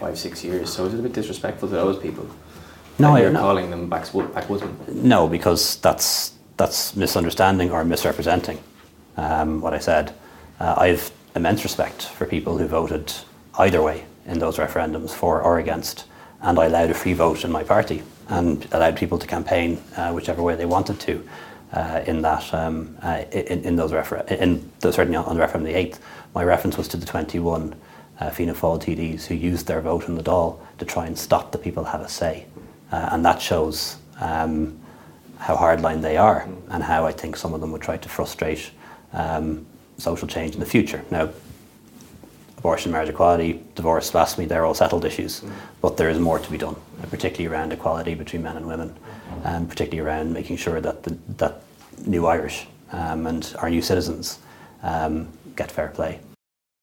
five, 0.00 0.18
six 0.18 0.42
years. 0.42 0.68
So 0.72 0.86
is 0.86 0.94
it 0.94 0.98
a 0.98 1.02
bit 1.04 1.12
disrespectful 1.12 1.68
to 1.68 1.74
those 1.76 1.96
people? 1.96 2.26
No, 3.00 3.16
you're 3.16 3.32
calling 3.32 3.70
them 3.70 3.88
backwoodsmen. 3.90 4.88
No, 4.88 5.28
because 5.28 5.76
that's 5.76 6.34
that's 6.56 6.94
misunderstanding 6.94 7.70
or 7.70 7.84
misrepresenting 7.84 8.58
um, 9.16 9.60
what 9.60 9.72
I 9.72 9.78
said. 9.78 10.12
Uh, 10.58 10.74
I 10.76 10.88
have 10.88 11.10
immense 11.34 11.64
respect 11.64 12.02
for 12.02 12.26
people 12.26 12.58
who 12.58 12.66
voted 12.66 13.12
either 13.58 13.82
way 13.82 14.04
in 14.26 14.38
those 14.38 14.58
referendums, 14.58 15.10
for 15.10 15.40
or 15.42 15.58
against, 15.58 16.04
and 16.42 16.58
I 16.58 16.66
allowed 16.66 16.90
a 16.90 16.94
free 16.94 17.14
vote 17.14 17.44
in 17.44 17.50
my 17.50 17.64
party 17.64 18.02
and 18.28 18.66
allowed 18.72 18.96
people 18.96 19.18
to 19.18 19.26
campaign 19.26 19.80
uh, 19.96 20.12
whichever 20.12 20.42
way 20.42 20.54
they 20.54 20.66
wanted 20.66 21.00
to. 21.00 21.26
Uh, 21.72 22.02
in 22.06 22.20
that, 22.22 22.52
um, 22.52 22.96
uh, 23.02 23.22
in, 23.32 23.62
in 23.62 23.76
those 23.76 23.92
refer- 23.92 24.24
in 24.28 24.70
the, 24.80 24.92
certainly 24.92 25.16
on 25.16 25.34
the 25.34 25.40
referendum 25.40 25.72
the 25.72 25.78
eighth, 25.78 26.00
my 26.34 26.42
reference 26.44 26.76
was 26.76 26.88
to 26.88 26.96
the 26.96 27.06
twenty-one 27.06 27.74
uh, 28.20 28.30
Fianna 28.30 28.54
Fáil 28.54 28.80
TDs 28.82 29.26
who 29.26 29.34
used 29.34 29.66
their 29.66 29.80
vote 29.80 30.08
in 30.08 30.16
the 30.16 30.22
Dáil 30.22 30.58
to 30.78 30.84
try 30.84 31.06
and 31.06 31.16
stop 31.16 31.52
the 31.52 31.58
people 31.58 31.84
have 31.84 32.00
a 32.00 32.08
say, 32.08 32.44
and 32.90 33.24
that 33.24 33.40
shows 33.40 33.96
um, 34.20 34.78
how 35.38 35.56
hardline 35.56 36.02
they 36.02 36.16
are 36.16 36.48
and 36.68 36.82
how 36.82 37.06
I 37.06 37.12
think 37.12 37.36
some 37.36 37.54
of 37.54 37.60
them 37.60 37.72
would 37.72 37.82
try 37.82 37.96
to 37.96 38.08
frustrate 38.08 38.70
um, 39.12 39.66
social 39.98 40.28
change 40.28 40.54
in 40.54 40.60
the 40.60 40.66
future. 40.66 41.04
Now, 41.10 41.30
abortion, 42.58 42.92
marriage 42.92 43.08
equality, 43.08 43.64
divorce, 43.74 44.10
blasphemy, 44.10 44.46
they're 44.46 44.66
all 44.66 44.74
settled 44.74 45.04
issues, 45.04 45.42
but 45.80 45.96
there 45.96 46.10
is 46.10 46.18
more 46.18 46.38
to 46.38 46.50
be 46.50 46.58
done, 46.58 46.76
uh, 47.02 47.06
particularly 47.06 47.46
around 47.46 47.72
equality 47.72 48.14
between 48.14 48.42
men 48.42 48.56
and 48.56 48.66
women, 48.66 48.94
and 49.44 49.68
particularly 49.68 50.06
around 50.06 50.32
making 50.32 50.56
sure 50.58 50.80
that 50.80 51.02
the, 51.02 51.16
that 51.38 51.62
new 52.06 52.26
Irish 52.26 52.66
um, 52.92 53.26
and 53.26 53.54
our 53.58 53.70
new 53.70 53.82
citizens 53.82 54.38
um, 54.82 55.28
get 55.56 55.72
fair 55.72 55.88
play. 55.88 56.20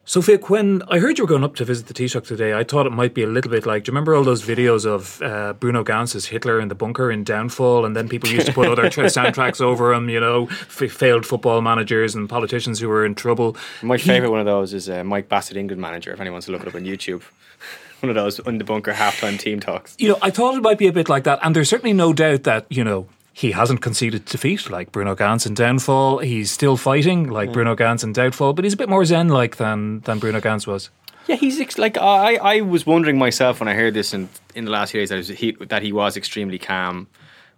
Sophia, 0.10 0.38
when 0.38 0.84
I 0.88 1.00
heard 1.00 1.18
you 1.18 1.26
were 1.26 1.28
going 1.28 1.44
up 1.44 1.56
to 1.56 1.66
visit 1.66 1.88
the 1.88 1.94
Taoiseach 1.94 2.26
today, 2.26 2.54
I 2.54 2.64
thought 2.64 2.86
it 2.86 2.94
might 2.94 3.14
be 3.14 3.24
a 3.24 3.28
little 3.28 3.52
bit 3.52 3.66
like, 3.66 3.84
do 3.84 3.90
you 3.90 3.92
remember 3.92 4.16
all 4.16 4.24
those 4.24 4.42
videos 4.42 4.86
of 4.86 5.22
uh, 5.22 5.52
Bruno 5.52 5.84
Ganz's 5.84 6.28
Hitler 6.28 6.62
in 6.62 6.70
the 6.70 6.76
bunker 6.76 7.12
in 7.12 7.26
Downfall? 7.26 7.84
And 7.86 7.94
then 7.94 8.08
people 8.08 8.30
used 8.30 8.48
to 8.48 8.54
put 8.54 8.70
other 8.70 8.90
tra- 8.90 9.04
soundtracks 9.08 9.60
over 9.60 9.94
him, 9.94 10.08
you 10.08 10.22
know, 10.22 10.48
f- 10.48 10.90
failed 10.94 11.26
football 11.26 11.60
managers 11.60 12.16
and 12.16 12.30
politicians 12.30 12.80
who 12.80 12.88
were 12.88 13.06
in 13.06 13.16
trouble. 13.16 13.58
My 13.82 13.98
favourite 13.98 14.32
one 14.32 14.40
of 14.40 14.46
those 14.46 14.74
is 14.74 14.90
uh, 14.90 15.04
Mike 15.04 15.28
Bassett, 15.28 15.58
England 15.58 15.82
manager, 15.82 16.14
if 16.14 16.22
anyone 16.22 16.36
wants 16.36 16.46
to 16.46 16.54
look 16.54 16.62
it 16.62 16.70
up 16.70 16.76
on 16.76 16.86
YouTube. 16.86 17.22
one 18.00 18.10
of 18.10 18.16
those 18.16 18.40
in 18.40 18.60
the 18.60 18.64
bunker 18.64 18.94
halftime 18.94 19.38
team 19.38 19.60
talks. 19.60 19.94
You 20.00 20.08
know, 20.08 20.18
I 20.22 20.30
thought 20.30 20.56
it 20.56 20.62
might 20.62 20.78
be 20.78 20.88
a 20.88 20.94
bit 20.94 21.10
like 21.10 21.26
that. 21.26 21.40
And 21.44 21.54
there's 21.54 21.68
certainly 21.68 21.92
no 21.92 22.14
doubt 22.14 22.44
that, 22.44 22.66
you 22.70 22.86
know, 22.86 23.10
he 23.38 23.52
hasn't 23.52 23.82
conceded 23.82 24.26
defeat 24.26 24.68
like 24.68 24.92
Bruno 24.92 25.14
Ganz 25.14 25.46
in 25.46 25.54
Downfall. 25.54 26.18
He's 26.20 26.50
still 26.52 26.76
fighting 26.76 27.30
like 27.30 27.54
Bruno 27.54 27.76
Ganz 27.76 28.04
in 28.04 28.12
Downfall, 28.12 28.54
but 28.54 28.66
he's 28.66 28.74
a 28.74 28.78
bit 28.78 28.90
more 28.90 29.06
zen 29.06 29.30
like 29.30 29.58
than, 29.58 30.00
than 30.02 30.18
Bruno 30.18 30.42
Ganz 30.42 30.66
was. 30.66 30.90
Yeah, 31.28 31.36
he's 31.36 31.60
ex- 31.60 31.78
like 31.78 31.98
I. 32.00 32.38
I 32.38 32.62
was 32.62 32.88
wondering 32.88 33.20
myself 33.20 33.60
when 33.60 33.68
I 33.68 33.76
heard 33.76 33.94
this 33.94 34.12
in 34.12 34.28
in 34.56 34.66
the 34.66 34.72
last 34.72 34.92
few 34.92 35.02
days 35.02 35.10
that 35.10 35.16
he, 35.16 35.52
was- 35.52 35.60
he 35.62 35.66
that 35.66 35.84
he 35.84 35.92
was 35.94 36.18
extremely 36.18 36.58
calm. 36.58 37.08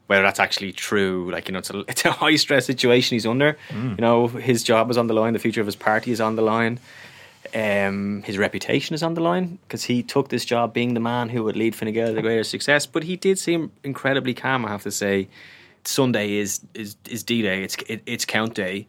Whether 0.07 0.23
that's 0.23 0.39
actually 0.39 0.73
true, 0.73 1.29
like 1.31 1.47
you 1.47 1.53
know, 1.53 1.59
it's 1.59 1.69
a, 1.69 1.79
it's 1.87 2.03
a 2.03 2.11
high 2.11 2.35
stress 2.35 2.65
situation 2.65 3.15
he's 3.15 3.25
under. 3.25 3.57
Mm. 3.69 3.91
You 3.91 4.01
know, 4.01 4.27
his 4.27 4.63
job 4.63 4.91
is 4.91 4.97
on 4.97 5.07
the 5.07 5.13
line, 5.13 5.31
the 5.31 5.39
future 5.39 5.61
of 5.61 5.67
his 5.67 5.77
party 5.77 6.11
is 6.11 6.19
on 6.19 6.35
the 6.35 6.41
line, 6.41 6.79
um, 7.55 8.21
his 8.23 8.37
reputation 8.37 8.93
is 8.95 9.03
on 9.03 9.13
the 9.13 9.21
line 9.21 9.59
because 9.67 9.83
he 9.85 10.03
took 10.03 10.27
this 10.29 10.43
job 10.45 10.73
being 10.73 10.93
the 10.93 10.99
man 10.99 11.29
who 11.29 11.43
would 11.43 11.55
lead 11.55 11.73
Fine 11.75 11.93
Gael 11.93 12.13
to 12.15 12.21
greater 12.21 12.43
success. 12.43 12.85
But 12.85 13.03
he 13.03 13.15
did 13.15 13.39
seem 13.39 13.71
incredibly 13.83 14.33
calm. 14.33 14.65
I 14.65 14.69
have 14.69 14.83
to 14.83 14.91
say, 14.91 15.29
Sunday 15.87 16.33
is 16.33 16.61
is 16.73 16.95
is 17.09 17.23
D 17.23 17.41
Day. 17.41 17.63
It's 17.63 17.75
it, 17.87 18.01
it's 18.05 18.25
count 18.25 18.53
day. 18.55 18.87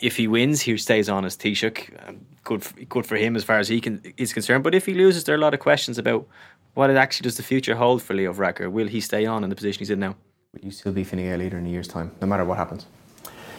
If 0.00 0.16
he 0.16 0.28
wins, 0.28 0.60
he 0.60 0.76
stays 0.76 1.08
on 1.08 1.24
as 1.24 1.36
Taoiseach. 1.36 2.08
Um, 2.08 2.20
good, 2.44 2.62
for, 2.62 2.80
good 2.84 3.04
for 3.06 3.16
him 3.16 3.34
as 3.36 3.42
far 3.44 3.58
as 3.58 3.68
he 3.68 3.80
can 3.80 4.00
is 4.16 4.32
concerned. 4.32 4.62
But 4.64 4.74
if 4.74 4.86
he 4.86 4.94
loses, 4.94 5.24
there 5.24 5.34
are 5.34 5.38
a 5.38 5.40
lot 5.40 5.54
of 5.54 5.60
questions 5.60 5.98
about 5.98 6.26
what 6.74 6.88
it 6.90 6.96
actually 6.96 7.24
does 7.24 7.36
the 7.36 7.42
future 7.42 7.74
hold 7.74 8.02
for 8.02 8.14
Leo 8.14 8.32
Varadkar. 8.32 8.70
Will 8.70 8.86
he 8.86 9.00
stay 9.00 9.26
on 9.26 9.42
in 9.42 9.50
the 9.50 9.56
position 9.56 9.80
he's 9.80 9.90
in 9.90 9.98
now? 9.98 10.14
Will 10.54 10.66
you 10.66 10.70
still 10.70 10.92
be 10.92 11.02
Fine 11.04 11.20
Gael 11.20 11.38
leader 11.38 11.58
in 11.58 11.66
a 11.66 11.68
year's 11.68 11.88
time, 11.88 12.12
no 12.20 12.26
matter 12.26 12.44
what 12.44 12.56
happens? 12.58 12.86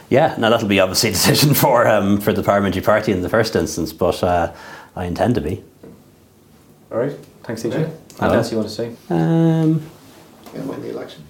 Yeah, 0.10 0.36
now 0.40 0.50
that'll 0.50 0.68
be 0.68 0.80
obviously 0.80 1.10
a 1.10 1.14
decision 1.14 1.54
for 1.64 1.88
um, 1.88 2.20
for 2.22 2.34
the 2.34 2.42
parliamentary 2.42 2.82
party 2.82 3.12
in 3.12 3.22
the 3.22 3.30
first 3.30 3.56
instance, 3.56 3.92
but 3.94 4.24
uh, 4.24 4.54
I 4.96 5.06
intend 5.06 5.36
to 5.36 5.42
be. 5.42 5.64
All 6.92 6.98
right. 6.98 7.14
Thanks, 7.44 7.64
TJ. 7.64 7.74
Okay. 7.74 7.84
Anything 7.84 8.38
else 8.38 8.52
you 8.52 8.58
want 8.58 8.70
to 8.70 8.76
say? 8.76 8.96
Um, 9.10 9.82
He'll 10.54 10.64
win 10.64 10.82
the 10.82 10.90
election. 10.90 11.24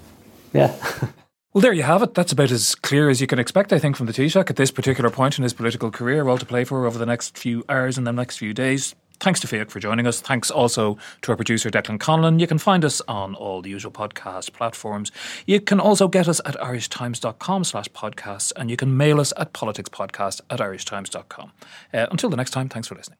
yeah. 0.54 0.74
Well, 1.52 1.64
there 1.64 1.74
you 1.74 1.82
have 1.82 2.04
it. 2.04 2.14
That's 2.14 2.32
about 2.32 2.52
as 2.52 2.76
clear 2.76 3.10
as 3.10 3.22
you 3.22 3.26
can 3.26 3.40
expect, 3.40 3.74
I 3.74 3.80
think, 3.80 3.96
from 3.96 4.06
the 4.06 4.14
Taoiseach 4.14 4.52
at 4.52 4.56
this 4.56 4.70
particular 4.70 5.10
point 5.10 5.40
in 5.40 5.44
his 5.44 5.54
political 5.54 5.90
career. 5.90 6.28
All 6.28 6.38
to 6.38 6.46
play 6.46 6.64
for 6.64 6.86
over 6.86 7.00
the 7.00 7.08
next 7.08 7.38
few 7.40 7.66
hours 7.68 7.98
and 7.98 8.06
the 8.06 8.12
next 8.12 8.38
few 8.38 8.54
days. 8.54 8.94
Thanks 9.20 9.40
to 9.40 9.48
Fiach 9.48 9.70
for 9.72 9.80
joining 9.80 10.06
us. 10.06 10.22
Thanks 10.22 10.52
also 10.52 10.98
to 11.24 11.32
our 11.32 11.36
producer, 11.36 11.72
Declan 11.72 11.98
Conlon. 11.98 12.40
You 12.40 12.46
can 12.46 12.60
find 12.60 12.86
us 12.86 13.02
on 13.08 13.34
all 13.34 13.64
the 13.64 13.70
usual 13.70 13.92
podcast 13.92 14.54
platforms. 14.54 15.12
You 15.48 15.60
can 15.60 15.80
also 15.80 16.08
get 16.08 16.28
us 16.28 16.40
at 16.46 16.56
irishtimes.com 16.56 17.64
slash 17.64 17.88
podcasts 17.90 18.54
and 18.56 18.70
you 18.70 18.78
can 18.78 18.96
mail 18.96 19.20
us 19.20 19.34
at 19.36 19.52
politicspodcast 19.52 20.42
at 20.52 20.60
irishtimes.com. 20.60 21.52
Uh, 21.94 22.08
until 22.12 22.30
the 22.30 22.38
next 22.38 22.52
time, 22.52 22.70
thanks 22.70 22.88
for 22.88 22.96
listening. 22.96 23.18